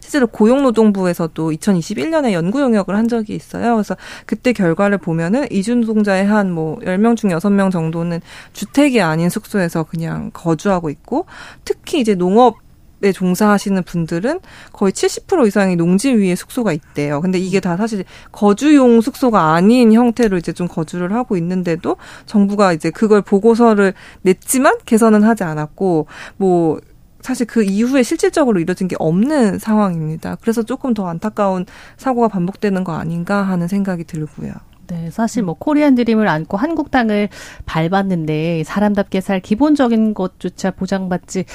[0.01, 3.75] 실제로 고용노동부에서도 2021년에 연구 용역을 한 적이 있어요.
[3.75, 8.21] 그래서 그때 결과를 보면은 이주노동자의 한 뭐 10명 중 6명 정도는
[8.53, 11.25] 주택이 아닌 숙소에서 그냥 거주하고 있고
[11.63, 12.57] 특히 이제 농업
[13.01, 14.41] 에 종사하시는 분들은
[14.73, 17.21] 거의 70% 이상이 농지 위에 숙소가 있대요.
[17.21, 18.03] 근데 이게 다 사실
[18.33, 25.23] 거주용 숙소가 아닌 형태로 이제 좀 거주를 하고 있는데도 정부가 이제 그걸 보고서를 냈지만 개선은
[25.23, 26.81] 하지 않았고 뭐
[27.21, 30.37] 사실 그 이후에 실질적으로 이뤄진 게 없는 상황입니다.
[30.41, 31.65] 그래서 조금 더 안타까운
[31.97, 34.53] 사고가 반복되는 거 아닌가 하는 생각이 들고요.
[34.87, 37.29] 네, 사실 뭐 코리안 드림을 안고 한국 땅을
[37.65, 41.45] 밟았는데 사람답게 살 기본적인 것조차 보장받지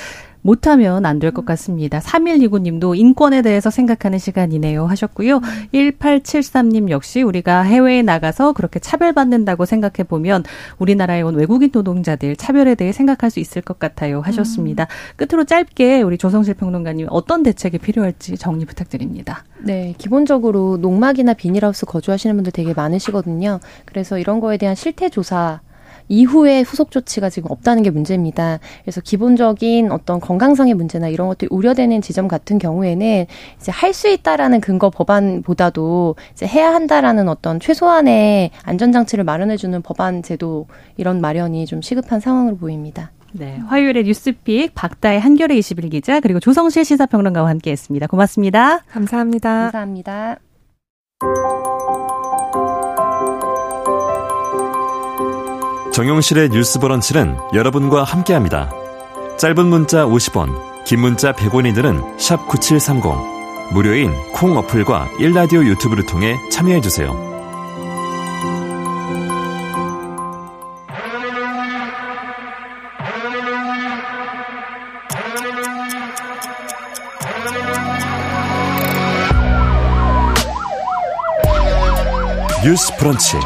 [0.45, 2.01] 못하면 안 될 것 같습니다.
[2.01, 5.41] 3129님도 인권에 대해서 생각하는 시간이네요 하셨고요.
[5.73, 10.45] 1873님 역시 우리가 해외에 나가서 그렇게 차별받는다고 생각해 보면
[10.79, 14.85] 우리나라에 온 외국인 노동자들 차별에 대해 생각할 수 있을 것 같아요 하셨습니다.
[14.85, 15.17] 음.
[15.17, 19.45] 끝으로 짧게 우리 조성실 평론가님 어떤 대책이 필요할지 정리 부탁드립니다.
[19.61, 23.61] 네, 기본적으로 농막이나 비닐하우스 거주하시는 분들 되게 많으시거든요.
[23.87, 25.61] 그래서 이런 거에 대한 실태 조사
[26.09, 28.59] 이후에 후속 조치가 지금 없다는 게 문제입니다.
[28.83, 34.61] 그래서 기본적인 어떤 건강상의 문제나 이런 것들이 우려되는 지점 같은 경우에는 이제 할 수 있다라는
[34.61, 42.21] 근거 법안보다도 이제 해야 한다라는 어떤 최소한의 안전장치를 마련해주는 법안 제도 이런 마련이 좀 시급한
[42.21, 43.13] 상황으로 보입니다.
[43.33, 43.59] 네.
[43.67, 48.07] 화요일에 뉴스픽 박다의 한겨레 21 기자 그리고 조성실 시사평론가와 함께했습니다.
[48.09, 48.81] 고맙습니다.
[48.91, 49.71] 감사합니다.
[49.71, 50.39] 감사합니다.
[55.95, 58.69] 정용실의 뉴스 브런치는 여러분과 함께합니다.
[59.39, 63.05] 짧은 문자 50원, 긴 문자 100원이들은 9730.
[63.73, 67.13] 무료인 콩 어플과 일라디오 유튜브를 통해 참여해주세요.
[82.65, 83.37] 뉴스 브런치.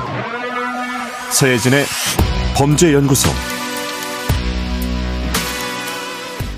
[1.30, 1.84] 서예진의
[2.58, 3.30] 범죄연구소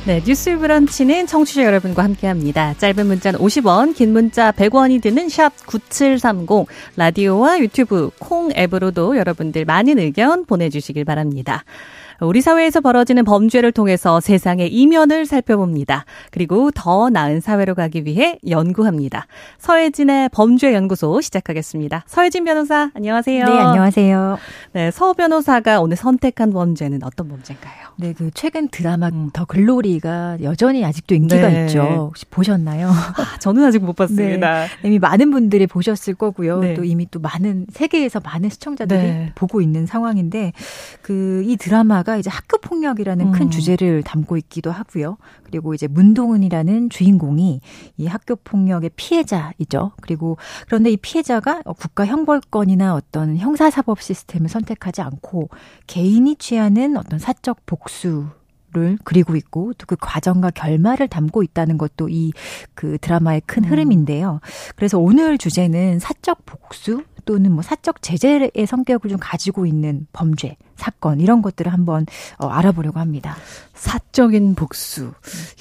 [0.06, 2.74] 네, 뉴스 브런치는 청취자 여러분과 함께합니다.
[2.78, 9.98] 짧은 문자는 50원, 긴 문자 100원이 드는 샵 9730, 라디오와 유튜브, 콩 앱으로도 여러분들 많은
[9.98, 11.64] 의견 보내주시길 바랍니다.
[12.20, 16.04] 우리 사회에서 벌어지는 범죄를 통해서 세상의 이면을 살펴봅니다.
[16.30, 19.26] 그리고 더 나은 사회로 가기 위해 연구합니다.
[19.58, 22.04] 서혜진의 범죄연구소 시작하겠습니다.
[22.06, 23.44] 서혜진 변호사, 안녕하세요.
[23.44, 24.38] 네, 안녕하세요.
[24.72, 27.74] 네, 서 변호사가 오늘 선택한 범죄는 어떤 범죄인가요?
[27.96, 29.30] 네, 그 최근 드라마 음.
[29.32, 31.66] 더 글로리가 여전히 아직도 인기가 네.
[31.66, 31.82] 있죠.
[31.82, 32.88] 혹시 보셨나요?
[32.88, 34.66] 아, 저는 아직 못 봤습니다.
[34.82, 36.60] 네, 이미 많은 분들이 보셨을 거고요.
[36.60, 36.74] 네.
[36.74, 39.32] 또 이미 또 많은 세계에서 많은 시청자들이 네.
[39.34, 40.52] 보고 있는 상황인데
[41.02, 43.32] 그 이 드라마가 이제 학교 폭력이라는 음.
[43.32, 45.16] 큰 주제를 담고 있기도 하고요.
[45.44, 47.60] 그리고 이제 문동은이라는 주인공이
[47.96, 49.92] 이 학교 폭력의 피해자이죠.
[50.00, 50.36] 그리고
[50.66, 55.48] 그런데 이 피해자가 국가 형벌권이나 어떤 형사사법 시스템을 선택하지 않고
[55.86, 58.26] 개인이 취하는 어떤 사적 복수
[58.72, 62.30] 를 그리고 있고 또 그 과정과 결말을 담고 있다는 것도 이
[62.74, 63.70] 그 드라마의 큰 음.
[63.70, 64.38] 흐름인데요.
[64.76, 71.20] 그래서 오늘 주제는 사적 복수 또는 뭐 사적 제재의 성격을 좀 가지고 있는 범죄, 사건
[71.20, 72.06] 이런 것들을 한번
[72.38, 73.36] 어, 알아보려고 합니다.
[73.74, 75.12] 사적인 복수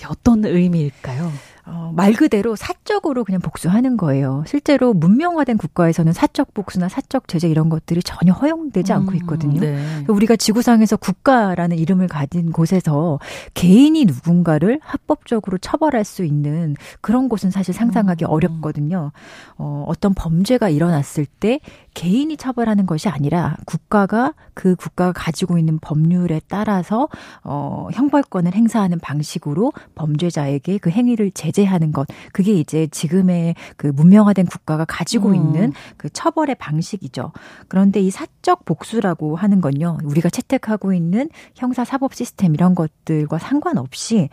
[0.09, 1.32] 어떤 의미일까요?
[1.72, 4.43] 어, 말 그대로 사적으로 그냥 복수하는 거예요.
[4.47, 9.61] 실제로 문명화된 국가에서는 사적 복수나 사적 제재 이런 것들이 전혀 허용되지 않고 음, 있거든요.
[9.61, 10.03] 네.
[10.07, 13.20] 우리가 지구상에서 국가라는 이름을 가진 곳에서
[13.53, 18.30] 개인이 누군가를 합법적으로 처벌할 수 있는 그런 곳은 사실 상상하기 음.
[18.32, 19.11] 어렵거든요.
[19.57, 21.59] 어, 어떤 범죄가 일어났을 때
[22.00, 27.10] 개인이 처벌하는 것이 아니라 국가가 그 국가가 가지고 있는 법률에 따라서
[27.43, 34.86] 어, 형벌권을 행사하는 방식으로 범죄자에게 그 행위를 제재하는 것 그게 이제 지금의 그 문명화된 국가가
[34.86, 35.36] 가지고 음.
[35.36, 37.34] 있는 그 처벌의 방식이죠.
[37.68, 44.30] 그런데 이 사적 복수라고 하는 건요 우리가 채택하고 있는 형사 사법 시스템 이런 것들과 상관없이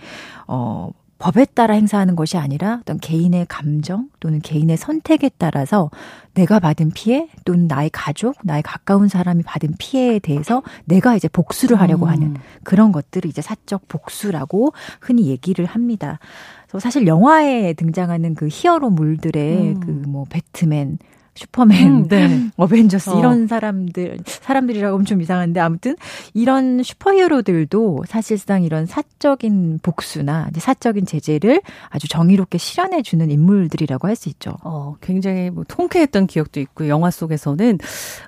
[0.46, 5.90] 어 법에 따라 행사하는 것이 아니라 어떤 개인의 감정 또는 개인의 선택에 따라서
[6.34, 11.80] 내가 받은 피해 또는 나의 가족, 나의 가까운 사람이 받은 피해에 대해서 내가 이제 복수를
[11.80, 12.10] 하려고 음.
[12.10, 16.18] 하는 그런 것들을 이제 사적 복수라고 흔히 얘기를 합니다.
[16.66, 20.04] 그래서 사실 영화에 등장하는 그 히어로물들의 음.
[20.04, 20.98] 그뭐 배트맨
[21.36, 22.50] 슈퍼맨, 음, 네.
[22.56, 23.18] 어벤져스 어.
[23.18, 25.94] 이런 사람들 사람들이라고 하면 좀 이상한데 아무튼
[26.34, 31.60] 이런 슈퍼히어로들도 사실상 이런 사적인 복수나 사적인 제재를
[31.90, 34.56] 아주 정의롭게 실현해 주는 인물들이라고 할 수 있죠.
[34.64, 37.78] 어, 굉장히 뭐 통쾌했던 기억도 있고 영화 속에서는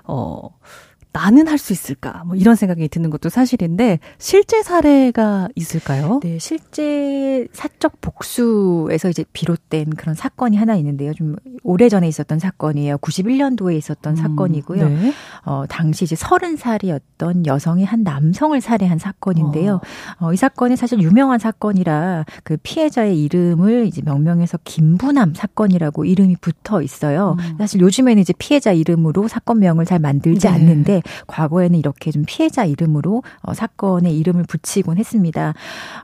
[0.05, 0.49] 어
[1.11, 2.23] 나는 할 수 있을까?
[2.25, 6.21] 뭐 이런 생각이 드는 것도 사실인데 실제 사례가 있을까요?
[6.23, 11.13] 네, 실제 사적 복수에서 이제 비롯된 그런 사건이 하나 있는데요.
[11.13, 12.97] 좀 오래전에 있었던 사건이에요.
[12.99, 14.87] 91년도에 있었던 음, 사건이고요.
[14.87, 15.13] 네.
[15.45, 19.81] 어, 당시 이제 30살이었던 여성이 한 남성을 살해한 사건인데요.
[20.19, 20.27] 어.
[20.27, 26.81] 어, 이 사건이 사실 유명한 사건이라 그 피해자의 이름을 이제 명명해서 김부남 사건이라고 이름이 붙어
[26.81, 27.35] 있어요.
[27.39, 27.55] 음.
[27.57, 30.53] 사실 요즘에는 이제 피해자 이름으로 사건명을 잘 만들지 네.
[30.53, 35.53] 않는데 과거에는 이렇게 좀 피해자 이름으로 어, 사건에 이름을 붙이곤 했습니다.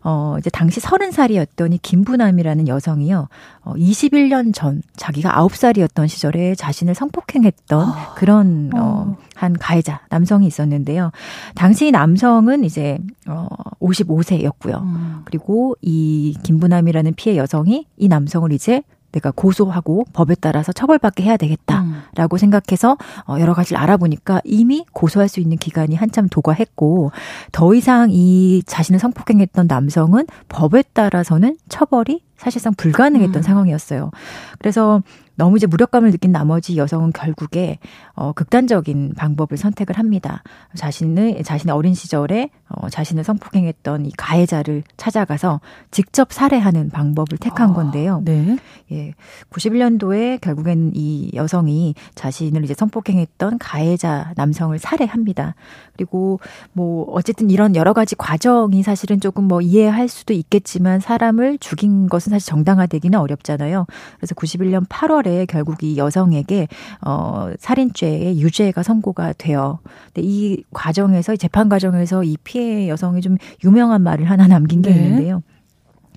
[0.03, 3.27] 어, 이제 당시 30살이었던 이 김부남이라는 여성이요.
[3.63, 8.13] 어, 21년 전 자기가 9살이었던 시절에 자신을 성폭행했던 어.
[8.15, 11.11] 그런 어, 어, 한 가해자 남성이 있었는데요.
[11.55, 13.47] 당시 남성은 이제 어
[13.79, 14.81] 55세였고요.
[14.81, 15.21] 음.
[15.25, 18.83] 그리고 이 김부남이라는 피해 여성이 이 남성을 이제
[19.15, 22.37] 내가 고소하고 법에 따라서 처벌받게 해야 되겠다라고 음.
[22.37, 22.97] 생각해서
[23.27, 27.11] 어, 여러 가지를 알아보니까 이미 고소할 수 있는 기간이 한참 도과했고
[27.51, 33.41] 더 이상 이 자신을 성폭행했던 남성은 법에 따라서는 처벌이 사실상 불가능했던 음.
[33.41, 34.11] 상황이었어요.
[34.59, 35.01] 그래서
[35.35, 37.79] 너무 이제 무력감을 느낀 나머지 여성은 결국에
[38.13, 40.43] 어 극단적인 방법을 선택을 합니다.
[40.75, 45.59] 자신의 자신의 어린 시절에 어 자신을 성폭행했던 이 가해자를 찾아가서
[45.91, 48.21] 직접 살해하는 방법을 택한 아, 건데요.
[48.23, 48.57] 네.
[48.91, 49.13] 예.
[49.49, 55.55] 91년도에 결국엔 이 여성이 자신을 이제 성폭행했던 가해자 남성을 살해합니다.
[55.93, 56.39] 그리고
[56.71, 62.31] 뭐 어쨌든 이런 여러 가지 과정이 사실은 조금 뭐 이해할 수도 있겠지만 사람을 죽인 것은
[62.31, 63.85] 사실 정당화되기는 어렵잖아요.
[64.17, 66.67] 그래서 91년 8월 에 결국 이 여성에게
[67.01, 69.79] 어 살인죄의 유죄가 선고가 돼요.
[70.13, 74.97] 근데 이 과정에서 재판 과정에서 이 피해 여성이 좀 유명한 말을 하나 남긴 게 네.
[74.97, 75.41] 있는데요.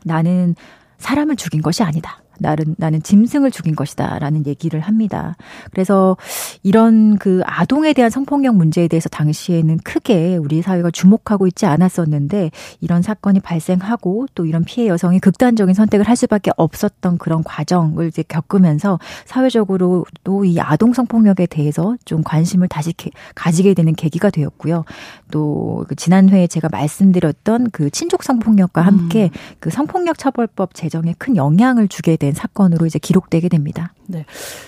[0.05, 0.55] 나는
[0.99, 2.23] 사람을 죽인 것이 아니다.
[2.39, 5.37] 나는 나는 짐승을 죽인 것이다 라는 얘기를 합니다.
[5.71, 6.17] 그래서
[6.63, 13.03] 이런 그 아동에 대한 성폭력 문제에 대해서 당시에는 크게 우리 사회가 주목하고 있지 않았었는데 이런
[13.03, 18.99] 사건이 발생하고 또 이런 피해 여성이 극단적인 선택을 할 수밖에 없었던 그런 과정을 이제 겪으면서
[19.25, 22.93] 사회적으로 또이 아동 성폭력에 대해서 좀 관심을 다시
[23.35, 24.85] 가지게 되는 계기가 되었고요.
[25.31, 29.57] 또그 지난 회에 제가 말씀드렸던 그 친족 성폭력과 함께 음.
[29.61, 33.95] 그 성폭력 처벌법 제정에 큰 영향을 주게 된된 사건으로 이제 기록되게 됩니다.
[34.07, 34.27] 네.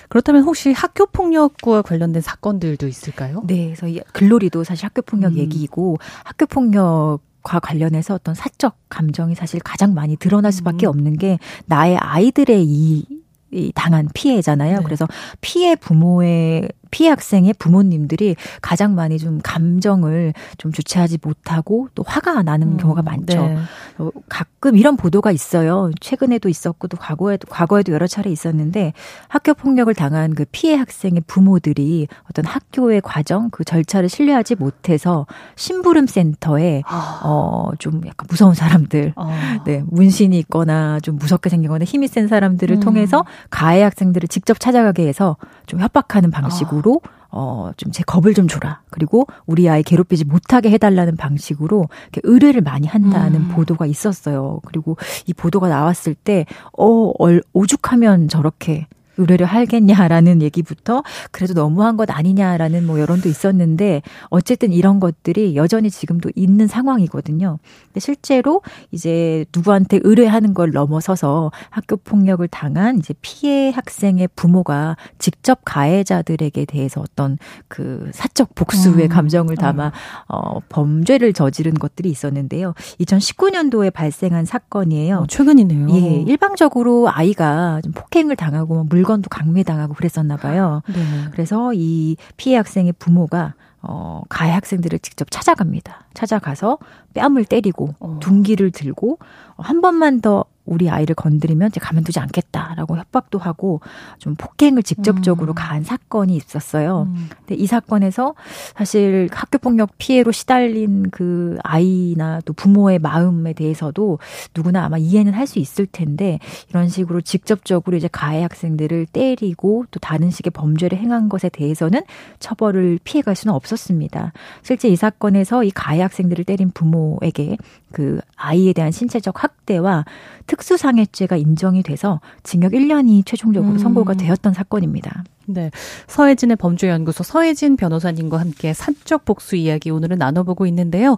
[0.09, 3.43] 그렇다면 혹시 학교 폭력과 관련된 사건들도 있을까요?
[3.47, 3.67] 네.
[3.67, 5.39] 그래서 이 글로리도 사실 학교 폭력 음.
[5.39, 10.91] 얘기이고 학교 폭력 과 관련해서 어떤 사적 감정이 사실 가장 많이 드러날 수밖에 음.
[10.91, 13.07] 없는 게 나의 아이들의 이,
[13.51, 14.81] 이 당한 피해잖아요.
[14.81, 14.85] 네.
[14.85, 15.07] 그래서
[15.41, 22.73] 피해 부모의 피해 학생의 부모님들이 가장 많이 좀 감정을 좀 주체하지 못하고 또 화가 나는
[22.73, 23.35] 음, 경우가 많죠.
[23.35, 23.59] 네.
[23.99, 25.91] 어, 가끔 이런 보도가 있어요.
[26.01, 28.93] 최근에도 있었고 또 과거에도 과거에도 여러 차례 있었는데
[29.29, 35.27] 학교 폭력을 당한 그 피해 학생의 부모들이 어떤 학교의 과정 그 절차를 신뢰하지 못해서
[35.57, 37.21] 심부름 센터에 아.
[37.23, 39.63] 어좀 약간 무서운 사람들 아.
[39.65, 42.81] 네 문신이 있거나 좀 무섭게 생기거나 힘이 센 사람들을 음.
[42.81, 45.37] 통해서 가해 학생들을 직접 찾아가게 해서
[45.67, 47.01] 좀 협박하는 방식으로 방식으로
[47.31, 48.83] 어, 좀 제 겁을 좀 줘라.
[48.91, 53.49] 그리고 우리 아이 괴롭히지 못하게 해달라는 방식으로 이렇게 의뢰를 많이 한다는 음.
[53.49, 54.61] 보도가 있었어요.
[54.65, 58.87] 그리고 이 보도가 나왔을 때, 어, 얼, 오죽하면 저렇게
[59.21, 66.31] 의뢰를 하겠냐라는 얘기부터 그래도 너무한 것 아니냐라는 뭐 여론도 있었는데 어쨌든 이런 것들이 여전히 지금도
[66.35, 67.59] 있는 상황이거든요.
[67.87, 68.63] 근데 실제로
[68.93, 77.01] 이제 누구한테 의뢰하는 걸 넘어서서 학교 폭력을 당한 이제 피해 학생의 부모가 직접 가해자들에게 대해서
[77.01, 79.09] 어떤 그 사적 복수의 음.
[79.09, 79.93] 감정을 담아
[80.29, 82.75] 어, 범죄를 저지른 것들이 있었는데요.
[83.01, 85.19] 2019년도에 발생한 사건이에요.
[85.19, 85.91] 어, 최근이네요.
[85.91, 90.83] 예, 일방적으로 아이가 좀 폭행을 당하고 뭐 물건 물건도 강매당하고 그랬었나 봐요.
[90.87, 90.95] 네.
[91.33, 96.05] 그래서 이 피해 학생의 부모가 어, 가해 학생들을 직접 찾아갑니다.
[96.15, 96.79] 찾아가서
[97.15, 98.19] 뺨을 때리고 어.
[98.21, 99.19] 둔기를 들고
[99.57, 103.81] 한 번만 더 우리 아이를 건드리면 이제 가만두지 않겠다라고 협박도 하고
[104.19, 105.55] 좀 폭행을 직접적으로 음.
[105.55, 107.09] 가한 사건이 있었어요.
[107.09, 107.29] 음.
[107.41, 108.35] 근데 이 사건에서
[108.77, 114.19] 사실 학교 폭력 피해로 시달린 그 아이나 또 부모의 마음에 대해서도
[114.55, 116.39] 누구나 아마 이해는 할 수 있을 텐데
[116.69, 122.03] 이런 식으로 직접적으로 이제 가해 학생들을 때리고 또 다른 식의 범죄를 행한 것에 대해서는
[122.39, 124.33] 처벌을 피해갈 수는 없었습니다.
[124.63, 127.57] 실제 이 사건에서 이 가해 학생들을 때린 부모에게
[127.93, 130.05] 그 아이에 대한 신체적 학대와
[130.47, 133.79] 특수상해죄가 인정이 돼서 징역 1년이 최종적으로 음.
[133.79, 135.25] 선고가 되었던 사건입니다.
[135.47, 135.71] 네.
[136.07, 141.13] 서혜진의 범죄연구소 서혜진 변호사님과 함께 사적 복수 이야기 오늘은 나눠보고 있는데요.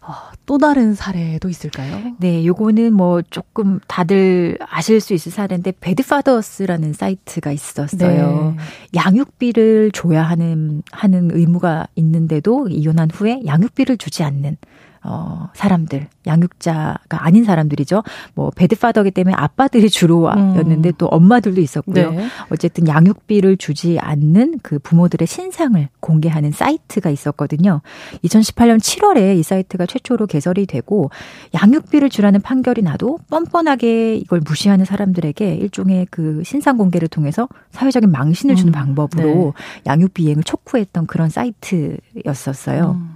[0.00, 0.12] 어,
[0.46, 2.14] 또 다른 사례도 있을까요?
[2.18, 8.54] 네, 요거는 뭐 조금 다들 아실 수 있을 사례인데 배드파더스라는 사이트가 있었어요.
[8.56, 8.64] 네.
[8.94, 14.56] 양육비를 줘야 하는 하는 의무가 있는데도 이혼한 후에 양육비를 주지 않는
[15.04, 18.04] 어, 사람들, 양육자가 아닌 사람들이죠.
[18.34, 20.92] 뭐, 배드파더기 때문에 아빠들이 주로였는데 음.
[20.96, 22.12] 또 엄마들도 있었고요.
[22.12, 22.26] 네.
[22.50, 27.80] 어쨌든 양육비를 주지 않는 그 부모들의 신상을 공개하는 사이트가 있었거든요.
[28.24, 31.10] 2018년 7월에 이 사이트가 최초로 개설이 되고
[31.54, 38.54] 양육비를 주라는 판결이 나도 뻔뻔하게 이걸 무시하는 사람들에게 일종의 그 신상 공개를 통해서 사회적인 망신을
[38.54, 38.72] 주는 음.
[38.72, 39.82] 방법으로 네.
[39.86, 42.92] 양육비 이행을 촉구했던 그런 사이트였었어요.
[42.92, 43.11] 음.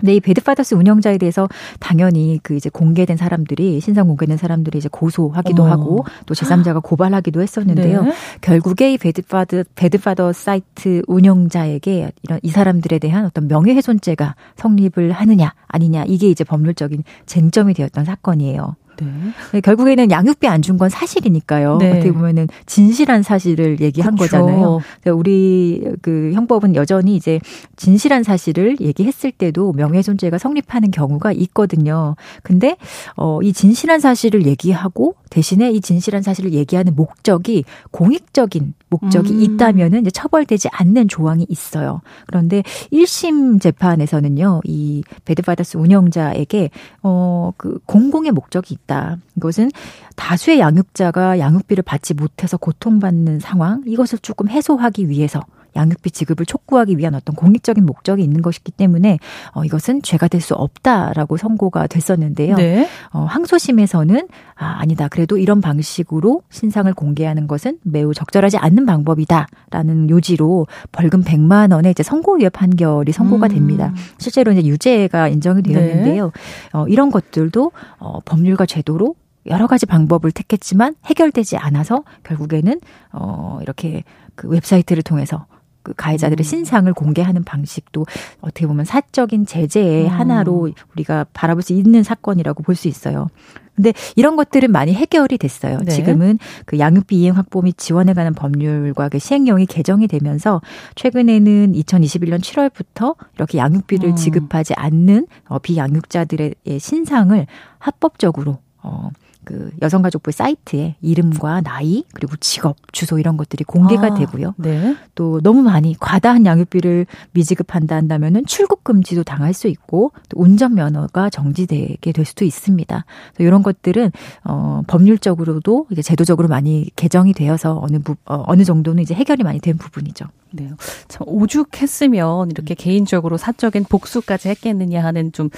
[0.00, 1.48] 근데 이 배드파더스 운영자에 대해서
[1.78, 5.66] 당연히 그 이제 공개된 사람들이 신상 공개된 사람들이 이제 고소하기도 어.
[5.66, 8.04] 하고 또 제3자가 고발하기도 했었는데요.
[8.04, 8.12] 네.
[8.40, 16.04] 결국에 이 배드파더 배드파더 사이트 운영자에게 이런 이 사람들에 대한 어떤 명예훼손죄가 성립을 하느냐 아니냐
[16.06, 18.76] 이게 이제 법률적인 쟁점이 되었던 사건이에요.
[19.02, 19.10] 네.
[19.52, 19.60] 네.
[19.60, 21.78] 결국에는 양육비 안 준 건 사실이니까요.
[21.78, 21.90] 네.
[21.90, 24.36] 어떻게 보면은 진실한 사실을 얘기한 그렇죠.
[24.38, 24.80] 거잖아요.
[25.14, 27.40] 우리 그 형법은 여전히 이제
[27.76, 32.16] 진실한 사실을 얘기했을 때도 명예훼손죄가 성립하는 경우가 있거든요.
[32.42, 32.76] 근데
[33.16, 39.40] 어 이 진실한 사실을 얘기하고 대신에 이 진실한 사실을 얘기하는 목적이 공익적인 목적이 음.
[39.42, 42.00] 있다면은 이제 처벌되지 않는 조항이 있어요.
[42.26, 46.70] 그런데 1심 재판에서는요, 이 베드파더스 운영자에게
[47.02, 48.89] 어 그 공공의 목적이 있다.
[49.36, 49.70] 이것은
[50.16, 55.40] 다수의 양육자가 양육비를 받지 못해서 고통받는 상황 이것을 조금 해소하기 위해서
[55.76, 59.18] 양육비 지급을 촉구하기 위한 어떤 공익적인 목적이 있는 것이기 때문에
[59.54, 62.56] 어, 이것은 죄가 될 수 없다라고 선고가 됐었는데요.
[62.56, 62.88] 네.
[63.12, 65.08] 어, 항소심에서는 아, 아니다.
[65.08, 72.02] 그래도 이런 방식으로 신상을 공개하는 것은 매우 적절하지 않는 방법이다라는 요지로 벌금 100만 원의 이제
[72.02, 73.52] 선고유예 판결이 선고가 음.
[73.52, 73.94] 됩니다.
[74.18, 76.24] 실제로 이제 유죄가 인정이 되었는데요.
[76.24, 76.30] 네.
[76.72, 79.14] 어, 이런 것들도 어, 법률과 제도로
[79.46, 82.78] 여러 가지 방법을 택했지만 해결되지 않아서 결국에는
[83.12, 84.04] 어 이렇게
[84.34, 85.46] 그 웹사이트를 통해서
[85.82, 86.44] 그 가해자들의 음.
[86.44, 88.06] 신상을 공개하는 방식도
[88.40, 90.08] 어떻게 보면 사적인 제재의 음.
[90.08, 93.28] 하나로 우리가 바라볼 수 있는 사건이라고 볼 수 있어요.
[93.76, 95.78] 근데 이런 것들은 많이 해결이 됐어요.
[95.78, 95.90] 네.
[95.90, 100.60] 지금은 그 양육비 이행 확보 및 지원에 관한 법률과 그 시행령이 개정이 되면서
[100.96, 104.16] 최근에는 2021년 7월부터 이렇게 양육비를 음.
[104.16, 107.46] 지급하지 않는 어, 비양육자들의 신상을
[107.78, 109.08] 합법적으로 어
[109.44, 114.54] 그 여성가족부 사이트에 이름과 나이 그리고 직업, 주소 이런 것들이 공개가 아, 되고요.
[114.58, 114.96] 네.
[115.14, 121.30] 또 너무 많이 과다한 양육비를 미지급한다 한다면은 출국 금지도 당할 수 있고 또 운전 면허가
[121.30, 123.04] 정지되게 될 수도 있습니다.
[123.38, 124.12] 이런 것들은
[124.44, 129.60] 어 법률적으로도 이제 제도적으로 많이 개정이 되어서 어느 부, 어, 어느 정도는 이제 해결이 많이
[129.60, 130.26] 된 부분이죠.
[130.52, 130.70] 네.
[131.08, 135.48] 참 오죽했으면 이렇게 개인적으로 사적인 복수까지 했겠느냐 하는 좀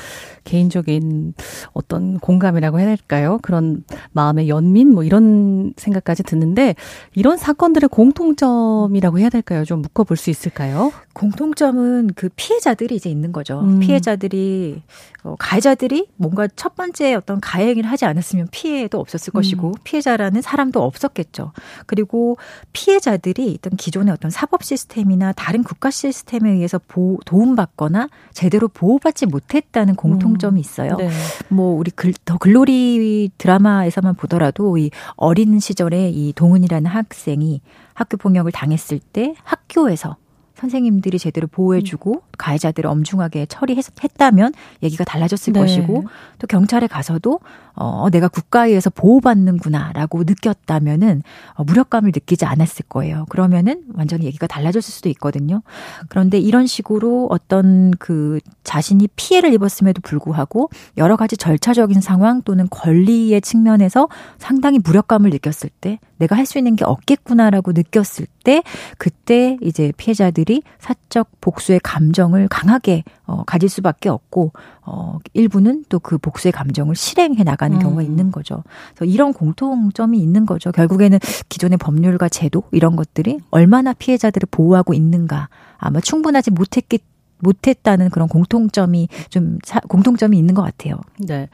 [0.44, 1.34] 개인적인
[1.72, 3.38] 어떤 공감이라고 해야 될까요?
[3.42, 3.81] 그런
[4.12, 6.74] 마음의 연민 뭐 이런 생각까지 드는데
[7.14, 9.64] 이런 사건들의 공통점이라고 해야 될까요?
[9.64, 10.92] 좀 묶어 볼 수 있을까요?
[11.12, 13.60] 공통점은 그 피해자들이 이제 있는 거죠.
[13.60, 13.80] 음.
[13.80, 14.82] 피해자들이
[15.24, 19.74] 어, 가해자들이 뭔가 첫 번째 어떤 가해 행위를 하지 않았으면 피해도 없었을 것이고 음.
[19.84, 21.52] 피해자라는 사람도 없었겠죠.
[21.86, 22.38] 그리고
[22.72, 29.94] 피해자들이 어떤 기존의 어떤 사법 시스템이나 다른 국가 시스템에 의해서 보, 도움받거나 제대로 보호받지 못했다는
[29.94, 30.96] 공통점이 있어요.
[30.96, 31.10] 네.
[31.48, 37.60] 뭐 우리 글, 더 글로리 드라마에서만 보더라도 이 어린 시절에 이 동은이라는 학생이
[37.94, 40.16] 학교 폭력을 당했을 때 학교에서
[40.62, 45.60] 선생님들이 제대로 보호해주고 가해자들을 엄중하게 처리했다면 얘기가 달라졌을 네.
[45.60, 46.04] 것이고
[46.38, 47.40] 또 경찰에 가서도
[47.74, 51.22] 어 내가 국가에 의해서 보호받는구나라고 느꼈다면은
[51.54, 53.24] 어, 무력감을 느끼지 않았을 거예요.
[53.30, 55.62] 그러면은 완전히 얘기가 달라졌을 수도 있거든요.
[56.08, 60.68] 그런데 이런 식으로 어떤 그 자신이 피해를 입었음에도 불구하고
[60.98, 66.76] 여러 가지 절차적인 상황 또는 권리의 측면에서 상당히 무력감을 느꼈을 때 내가 할 수 있는
[66.76, 68.62] 게 없겠구나라고 느꼈을 때
[68.98, 74.52] 그때 이제 피해자들이 사적 복수의 감정 을 강하게 어, 가질 수밖에 없고
[74.82, 77.80] 어, 일부는 또 그 복수의 감정을 실행해 나가는 음.
[77.80, 78.62] 경우가 있는 거죠.
[78.94, 80.72] 그래서 이런 공통점이 있는 거죠.
[80.72, 81.18] 결국에는
[81.48, 86.98] 기존의 법률과 제도 이런 것들이 얼마나 피해자들을 보호하고 있는가 아마 충분하지 못했기
[87.38, 90.96] 못했다는 그런 공통점이 좀 사, 공통점이 있는 것 같아요.
[91.18, 91.48] 네.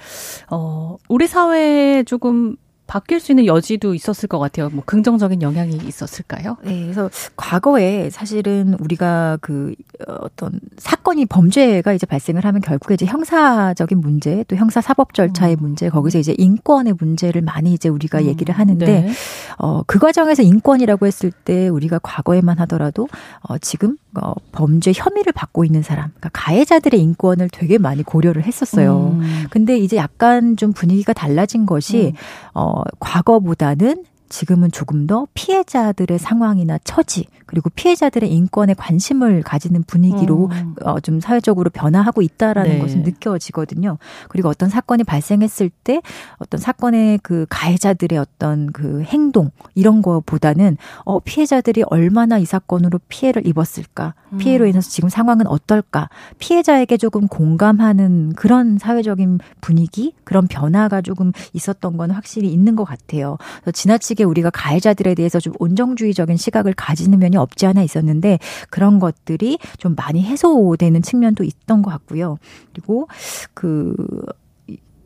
[0.50, 2.56] 어, 우리 사회에 조금
[2.88, 4.70] 바뀔 수 있는 여지도 있었을 것 같아요.
[4.70, 6.56] 뭐 긍정적인 영향이 있었을까요?
[6.64, 9.74] 네, 그래서 과거에 사실은 우리가 그
[10.06, 15.60] 어떤 사건이 범죄가 이제 발생을 하면 결국에 이제 형사적인 문제 또 형사 사법 절차의 음.
[15.60, 19.12] 문제 거기서 이제 인권의 문제를 많이 이제 우리가 얘기를 하는데 네.
[19.58, 23.06] 어, 그 과정에서 인권이라고 했을 때 우리가 과거에만 하더라도
[23.42, 29.18] 어, 지금 어, 범죄 혐의를 받고 있는 사람, 그러니까 가해자들의 인권을 되게 많이 고려를 했었어요.
[29.20, 29.46] 음.
[29.50, 32.14] 근데 이제 약간 좀 분위기가 달라진 것이
[32.54, 40.74] 어 과거보다는 지금은 조금 더 피해자들의 상황이나 처지 그리고 피해자들의 인권에 관심을 가지는 분위기로 음.
[40.82, 42.78] 어, 좀 사회적으로 변화하고 있다라는 네.
[42.78, 43.96] 것은 느껴지거든요.
[44.28, 46.02] 그리고 어떤 사건이 발생했을 때
[46.36, 53.46] 어떤 사건의 그 가해자들의 어떤 그 행동 이런 거보다는 어, 피해자들이 얼마나 이 사건으로 피해를
[53.46, 54.68] 입었을까, 피해로 음.
[54.68, 62.10] 인해서 지금 상황은 어떨까, 피해자에게 조금 공감하는 그런 사회적인 분위기, 그런 변화가 조금 있었던 건
[62.10, 63.38] 확실히 있는 것 같아요.
[63.62, 68.38] 그래서 지나치게 우리가 가해자들에 대해서 좀 온정주의적인 시각을 가지는 면이 없지 않아 있었는데
[68.70, 72.38] 그런 것들이 좀 많이 해소되는 측면도 있던 것 같고요.
[72.72, 73.08] 그리고
[73.54, 73.94] 그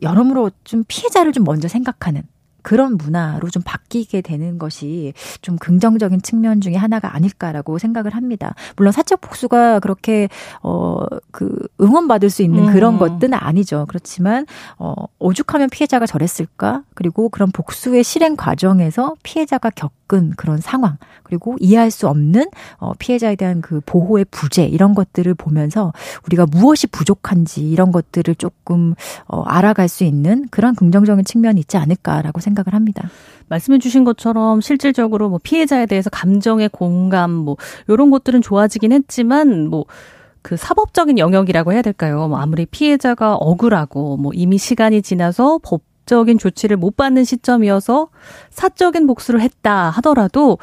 [0.01, 2.23] 여러모로 좀 피해자를 좀 먼저 생각하는
[2.63, 8.55] 그런 문화로 좀 바뀌게 되는 것이 좀 긍정적인 측면 중에 하나가 아닐까라고 생각을 합니다.
[8.77, 10.29] 물론 사적 복수가 그렇게
[10.61, 12.99] 어그 응원받을 수 있는 그런 음.
[12.99, 13.85] 것들은 아니죠.
[13.89, 14.45] 그렇지만
[14.79, 16.83] 어 오죽하면 피해자가 저랬을까?
[16.95, 22.45] 그리고 그런 복수의 실행 과정에서 피해자가 겪 은 그런 상황 그리고 이해할 수 없는
[22.77, 25.91] 어 피해자에 대한 그 보호의 부재 이런 것들을 보면서
[26.27, 28.93] 우리가 무엇이 부족한지 이런 것들을 조금
[29.27, 32.43] 어 알아갈 수 있는 그런 긍정적인 측면이 있지 않을까라고.
[32.43, 33.09] 생각을 합니다.
[33.49, 37.57] 말씀해 주신 것처럼 실질적으로 뭐 피해자에 대해서 감정의 공감 뭐
[37.87, 42.27] 이런 것들은 좋아지긴 했지만 뭐그 사법적인 영역이라고 해야 될까요?
[42.27, 48.09] 뭐 아무리 피해자가 억울하고 뭐 이미 시간이 지나서 법 적인 조치를 못 받는 시점이어서
[48.49, 50.57] 사적인 복수를 했다 하더라도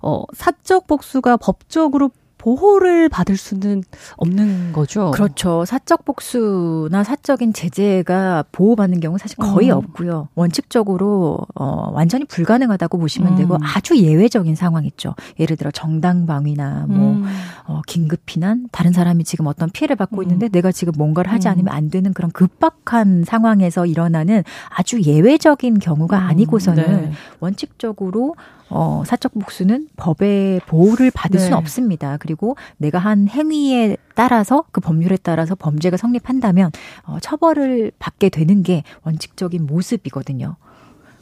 [0.00, 2.10] 어 사적 복수가 법적으로
[2.44, 3.82] 보호를 받을 수는
[4.18, 5.10] 없는 거죠.
[5.12, 5.64] 그렇죠.
[5.64, 9.78] 사적 복수나 사적인 제재가 보호받는 경우 사실 거의 음.
[9.78, 10.28] 없고요.
[10.34, 13.36] 원칙적으로 어 완전히 불가능하다고 보시면 음.
[13.38, 15.14] 되고 아주 예외적인 상황 있죠.
[15.40, 17.24] 예를 들어 정당 방위나 뭐 음.
[17.66, 20.22] 어, 긴급 피난, 다른 사람이 지금 어떤 피해를 받고 음.
[20.24, 21.52] 있는데 내가 지금 뭔가를 하지 음.
[21.52, 27.12] 않으면 안 되는 그런 급박한 상황에서 일어나는 아주 예외적인 경우가 아니고서는 네.
[27.40, 28.34] 원칙적으로
[28.70, 31.44] 어, 사적 복수는 법의 보호를 받을 네.
[31.44, 32.16] 수는 없습니다.
[32.18, 36.70] 그리고 내가 한 행위에 따라서 그 법률에 따라서 범죄가 성립한다면
[37.04, 40.56] 어, 처벌을 받게 되는 게 원칙적인 모습이거든요.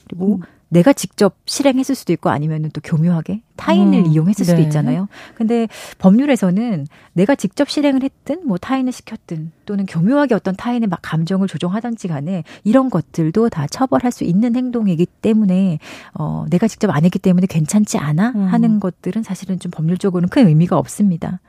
[0.08, 0.40] 그리고 음.
[0.72, 4.64] 내가 직접 실행했을 수도 있고 아니면은 또 교묘하게 타인을 음, 이용했을 수도 네.
[4.64, 5.06] 있잖아요.
[5.34, 5.68] 근데
[5.98, 12.08] 법률에서는 내가 직접 실행을 했든 뭐 타인을 시켰든 또는 교묘하게 어떤 타인의 막 감정을 조종하든지
[12.08, 15.78] 간에 이런 것들도 다 처벌할 수 있는 행동이기 때문에
[16.14, 18.44] 어 내가 직접 안 했기 때문에 괜찮지 않아 음.
[18.46, 21.40] 하는 것들은 사실은 좀 법률적으로는 큰 의미가 없습니다.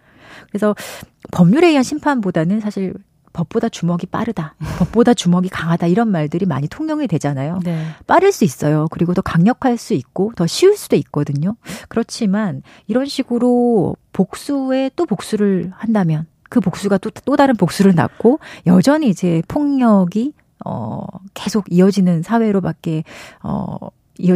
[0.49, 0.75] 그래서
[1.31, 2.93] 법률에 의한 심판보다는 사실
[3.33, 7.59] 법보다 주먹이 빠르다, 법보다 주먹이 강하다 이런 말들이 많이 통용이 되잖아요.
[7.63, 7.85] 네.
[8.07, 8.87] 빠를 수 있어요.
[8.91, 11.55] 그리고 더 강력할 수 있고 더 쉬울 수도 있거든요.
[11.89, 19.09] 그렇지만 이런 식으로 복수에 또 복수를 한다면 그 복수가 또, 또 다른 복수를 낳고 여전히
[19.09, 23.03] 이제 폭력이 어 계속 이어지는 사회로밖에
[23.41, 23.75] 어
[24.19, 24.35] 이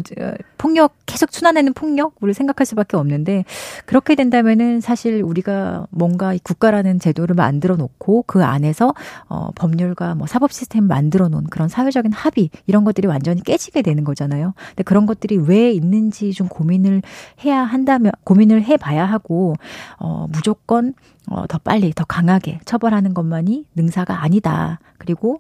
[0.58, 3.46] 폭력 계속 순환하는 폭력을 생각할 수밖에 없는데
[3.86, 8.94] 그렇게 된다면은 사실 우리가 뭔가 이 국가라는 제도를 만들어 놓고 그 안에서
[9.30, 14.04] 어 법률과 뭐 사법 시스템을 만들어 놓은 그런 사회적인 합의 이런 것들이 완전히 깨지게 되는
[14.04, 14.54] 거잖아요.
[14.70, 17.04] 근데 그런 것들이 왜 있는지 좀 고민을
[17.46, 19.54] 해야 한다면 고민을 해 봐야 하고
[20.00, 20.94] 어 무조건
[21.30, 24.80] 어더 빨리 더 강하게 처벌하는 것만이 능사가 아니다.
[24.98, 25.40] 그리고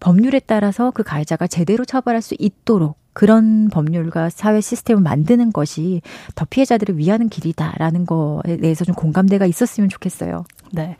[0.00, 6.02] 법률에 따라서 그 가해자가 제대로 처벌할 수 있도록 그런 법률과 사회 시스템을 만드는 것이
[6.36, 10.44] 더 피해자들을 위하는 길이다라는 거에 대해서 좀 공감대가 있었으면 좋겠어요.
[10.70, 10.94] 네.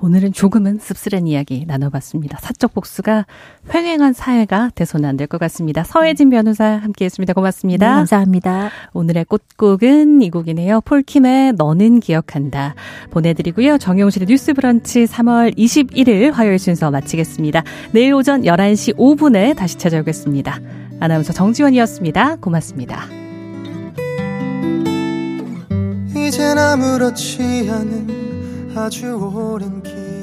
[0.00, 2.38] 오늘은 조금은 씁쓸한 이야기 나눠봤습니다.
[2.40, 3.26] 사적 복수가
[3.74, 5.82] 횡행한 사회가 돼서는 안 될 것 같습니다.
[5.82, 7.32] 서혜진 변호사 함께 했습니다.
[7.32, 7.88] 고맙습니다.
[7.88, 8.70] 네, 감사합니다.
[8.92, 10.80] 오늘의 꽃곡은 이 곡이네요.
[10.82, 12.76] 폴킴의 너는 기억한다.
[13.10, 13.78] 보내드리고요.
[13.78, 17.64] 정용실의 뉴스 브런치 3월 21일 화요일 순서 마치겠습니다.
[17.90, 20.83] 내일 오전 11시 5분에 다시 찾아오겠습니다.
[21.00, 22.36] 아나운서 정지원이었습니다.
[22.36, 23.04] 고맙습니다.
[26.16, 30.13] 이젠 아무렇지 않은 아주 오랜 길